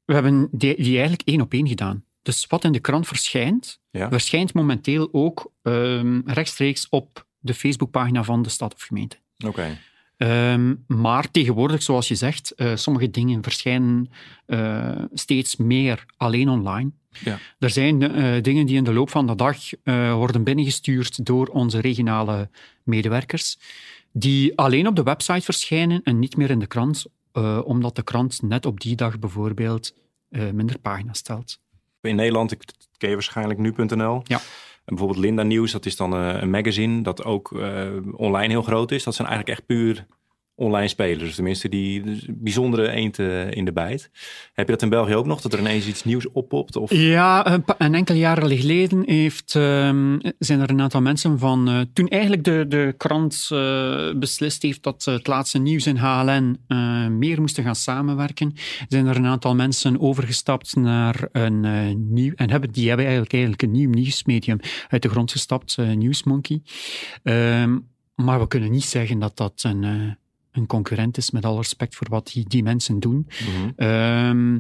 [0.04, 2.04] we hebben die, die eigenlijk één op één gedaan.
[2.22, 4.08] Dus wat in de krant verschijnt, Ja.
[4.08, 9.16] verschijnt momenteel ook ehm, rechtstreeks op de Facebookpagina van de stad of gemeente.
[9.47, 9.78] Oké.
[10.20, 14.11] Ehm, maar tegenwoordig, zoals je zegt, eh, sommige dingen verschijnen
[14.47, 16.91] eh, steeds meer alleen online.
[17.24, 17.38] Ja.
[17.59, 19.57] Er zijn eh, dingen die in de loop van de dag
[20.14, 22.51] worden binnengestuurd door onze regionale
[22.82, 23.59] medewerkers,
[24.12, 27.07] die alleen op de website verschijnen en niet meer in de krant,
[27.64, 29.95] omdat de krant net op die dag bijvoorbeeld
[30.28, 31.59] minder pagina's stelt.
[32.01, 32.64] In Nederland, ik
[32.97, 34.22] ken je waarschijnlijk nu.nl.
[34.24, 34.41] Ja.
[34.91, 37.51] Bijvoorbeeld Linda Nieuws, dat is dan een magazine dat ook
[38.12, 39.05] online heel groot is.
[39.05, 40.07] Dat zijn eigenlijk echt puur
[40.61, 41.34] online spelers.
[41.34, 44.11] Tenminste, die dus bijzondere eend uh, in de bijt.
[44.52, 46.76] Heb je dat in België ook nog, dat er ineens iets nieuws oppopt?
[46.76, 46.92] Of?
[46.92, 49.62] Ja, een, een enkele jaren geleden heeft, uh,
[50.38, 51.68] zijn er een aantal mensen van...
[51.68, 56.58] Uh, toen eigenlijk de, de krant uh, beslist heeft dat het laatste nieuws in HLN
[57.18, 58.52] meer moesten gaan samenwerken,
[58.88, 62.32] zijn er een aantal mensen overgestapt naar een nieuw...
[62.36, 64.58] En hebben, die hebben eigenlijk, eigenlijk een nieuw nieuwsmedium
[64.88, 66.62] uit de grond gestapt, Newsmonkey.
[67.22, 67.78] Ehm,
[68.14, 70.16] maar we kunnen niet zeggen dat dat een
[70.61, 73.28] een concurrent is, met alle respect voor wat die, die mensen doen.
[73.28, 73.70] Mhm.
[73.76, 74.58] Ehm,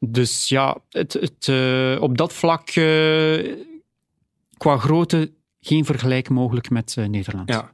[0.00, 3.56] dus ja, het, het, uh, op dat vlak, uh,
[4.56, 7.48] qua grootte, geen vergelijk mogelijk met uh, Nederland.
[7.48, 7.72] Ja.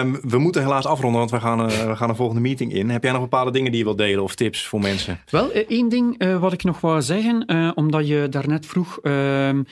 [0.00, 2.90] Um, we moeten helaas afronden, want we gaan, we gaan een volgende meeting in.
[2.90, 5.20] Heb jij nog bepaalde dingen die je wilt delen of tips voor mensen?
[5.30, 9.62] Wel, één ding wat ik nog wou zeggen, omdat je daarnet vroeg, ehm,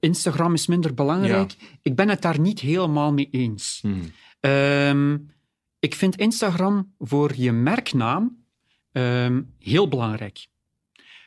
[0.00, 1.56] Instagram is minder belangrijk.
[1.82, 3.82] Ik ben het daar niet helemaal mee eens.
[3.82, 4.12] Hmm.
[5.80, 8.44] Ik vind Instagram voor je merknaam
[8.92, 10.46] um, heel belangrijk.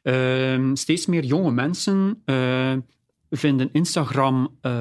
[0.03, 2.73] Um, steeds meer jonge mensen uh,
[3.29, 4.71] vinden Instagram uh,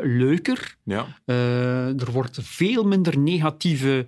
[0.00, 0.76] leuker.
[0.82, 1.06] Ja.
[1.26, 4.06] Uh, er wordt veel minder negatieve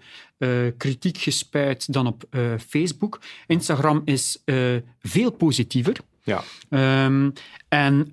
[0.76, 2.24] kritiek gespuit dan op
[2.66, 3.20] Facebook.
[3.47, 4.43] Instagram is
[5.01, 5.97] veel positiever.
[6.22, 6.43] Ja.
[7.05, 7.32] Um,
[7.68, 8.12] en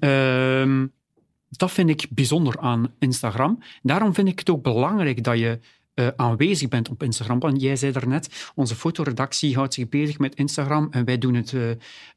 [1.50, 3.60] dat vind ik bijzonder aan Instagram.
[3.82, 5.60] Daarom vind ik het ook belangrijk dat je
[5.96, 7.40] uh, aanwezig bent op Instagram.
[7.40, 11.52] Want jij zei daarnet, onze fotoredactie houdt zich bezig met Instagram en wij doen het,
[11.52, 11.62] uh,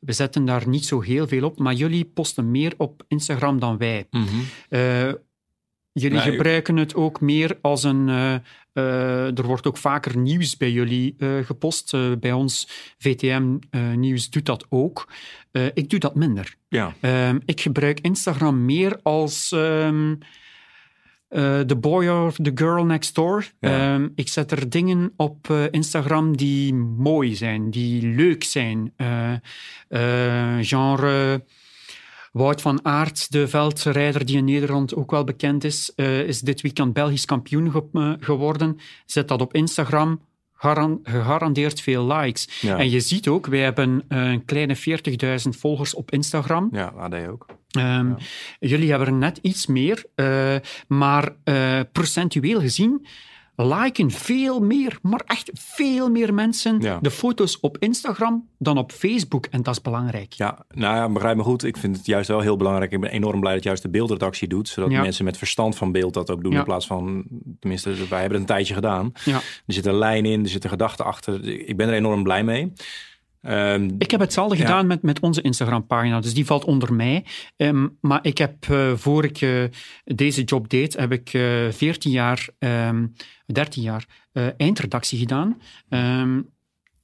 [0.00, 3.78] we zetten daar niet zo heel veel op, maar jullie posten meer op Instagram dan
[3.78, 4.06] wij.
[4.10, 5.16] Mm -hmm.
[5.92, 8.08] Jullie gebruiken het ook meer als een.
[8.72, 11.96] Er wordt ook vaker nieuws bij jullie gepost.
[12.20, 12.68] bij ons
[12.98, 13.56] VTM
[13.94, 15.08] Nieuws doet dat ook.
[15.74, 16.54] ik doe dat minder.
[16.68, 16.94] Ja.
[17.00, 19.50] Ehm, ik gebruik Instagram meer als.
[19.54, 20.18] Um,
[21.30, 23.44] uh, the boy or the girl next door.
[23.60, 28.92] Um, ik zet er dingen op uh, Instagram die mooi zijn, die leuk zijn.
[28.96, 29.32] Uh,
[30.60, 31.44] genre
[32.32, 35.92] Wout van Aert, de veldrijder die in Nederland ook wel bekend is,
[36.26, 38.78] is dit weekend Belgisch kampioen ge geworden.
[39.06, 40.20] Zet dat op Instagram
[41.02, 42.62] gegarandeerd veel likes.
[42.62, 46.68] En je ziet ook, wij hebben een kleine 40.000 volgers op Instagram.
[46.72, 47.46] Ja, AD ook.
[47.78, 48.16] Um,
[48.58, 50.56] Jullie hebben er net iets meer, uh,
[50.86, 53.06] maar uh, procentueel gezien
[53.62, 56.98] liken veel meer, maar echt veel meer mensen ja.
[57.02, 59.46] de foto's op Instagram dan op Facebook.
[59.46, 60.32] En dat is belangrijk.
[60.32, 61.64] Ja, nou ja, begrijp me goed.
[61.64, 62.92] Ik vind het juist wel heel belangrijk.
[62.92, 64.68] Ik ben enorm blij dat juist de beeldredactie doet.
[64.68, 65.00] Zodat ja.
[65.00, 66.52] mensen met verstand van beeld dat ook doen.
[66.52, 66.58] Ja.
[66.58, 67.24] In plaats van,
[67.60, 69.12] tenminste, wij hebben het een tijdje gedaan.
[69.24, 71.44] Er zit een lijn in, er zitten gedachten achter.
[71.68, 72.72] Ik ben er enorm blij mee.
[73.48, 74.62] Um, ik heb hetzelfde ja.
[74.62, 77.24] gedaan met, met onze Instagram-pagina, dus die valt onder mij.
[77.56, 79.64] Um, maar ik heb, uh, voor ik uh,
[80.04, 83.12] deze job deed, heb ik uh, eh, 14 jaar, um,
[83.46, 84.06] 13 jaar
[84.56, 85.60] eindredactie gedaan.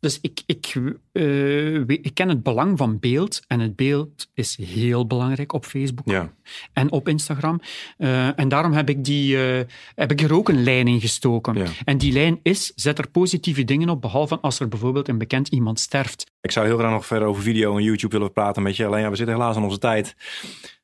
[0.05, 0.75] Dus ik, ik,
[1.13, 3.41] uh, ik ken het belang van beeld.
[3.47, 6.33] En het beeld is heel belangrijk op Facebook ja.
[6.73, 7.61] en op Instagram.
[7.99, 9.61] Uh, en daarom heb ik, die, uh,
[9.95, 11.55] heb ik er ook een lijn in gestoken.
[11.55, 11.67] Ja.
[11.85, 15.49] En die lijn is, zet er positieve dingen op, behalve als er bijvoorbeeld een bekend
[15.49, 16.27] iemand sterft.
[16.41, 18.87] Ik zou heel graag nog verder over video en YouTube willen praten met je.
[18.87, 20.17] Alleen ja, we zitten helaas aan onze tijd.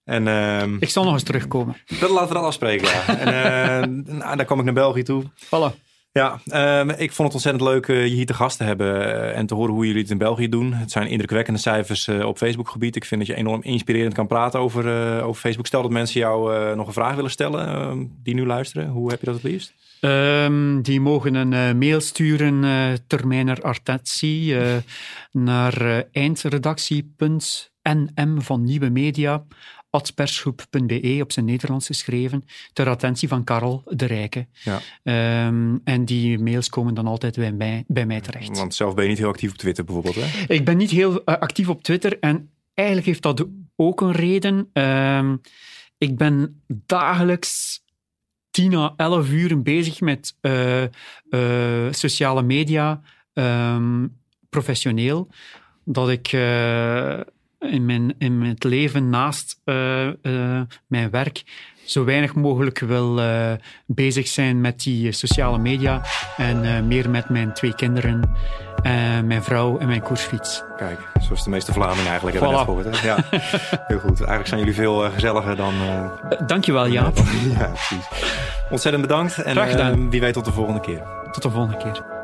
[0.04, 1.76] En, uh, ik zal nog eens terugkomen.
[2.00, 3.18] Dat laten we dan afspreken, ja.
[3.18, 5.22] en nou, dan kom ik naar België toe.
[5.44, 5.89] Voilà.
[6.12, 6.40] Ja,
[6.80, 9.46] um, ik vond het ontzettend leuk uh, je hier te gast te hebben uh, en
[9.46, 10.72] te horen hoe jullie het in België doen.
[10.72, 12.96] Het zijn indrukwekkende cijfers uh, op Facebook-gebied.
[12.96, 15.66] Ik vind dat je enorm inspirerend kan praten over, over Facebook.
[15.66, 18.88] Stel dat mensen jou nog een vraag willen stellen ehm, die nu luisteren.
[18.88, 19.74] Hoe heb je dat het liefst?
[20.00, 22.64] Um, die mogen een mail sturen,
[23.06, 24.56] termijner artetsi,
[25.30, 29.44] naar eindredactie.nm van Nieuwe Media
[29.90, 34.46] adspersgroep.be op zijn Nederlands geschreven, ter attentie van Karel de Rijke.
[34.52, 34.80] Ja.
[35.46, 38.58] Um, en die mails komen dan altijd bij mij, bij mij terecht.
[38.58, 40.54] Want zelf ben je niet heel actief op Twitter bijvoorbeeld, hè?
[40.54, 44.70] Ik ben niet heel uh, actief op Twitter en eigenlijk heeft dat ook een reden.
[44.72, 45.40] Um,
[45.98, 47.82] ik ben dagelijks
[48.50, 50.88] 10 à 11 uur bezig met uh, uh,
[51.90, 53.00] sociale media,
[53.32, 54.18] um,
[54.48, 55.28] professioneel,
[55.84, 56.28] dat ik
[57.60, 61.42] in mijn, in mijn leven naast uh, uh, mijn werk
[61.84, 63.52] zo weinig mogelijk wil uh,
[63.86, 66.02] bezig zijn met die sociale media
[66.36, 68.36] en meer met mijn twee kinderen,
[69.24, 70.62] mijn vrouw en mijn koersfiets.
[70.76, 72.66] Kijk, zoals de meeste Vlamingen eigenlijk hebben voilà.
[72.66, 73.00] net gehoord.
[73.00, 73.06] Hè?
[73.06, 73.24] Ja,
[73.90, 74.18] heel goed.
[74.18, 75.74] Eigenlijk zijn jullie veel gezelliger dan...
[76.46, 77.16] Dankjewel Jaap.
[77.58, 78.08] ja, precies.
[78.70, 81.02] Ontzettend bedankt en wie weet tot de volgende keer.
[81.32, 82.19] Tot de volgende keer.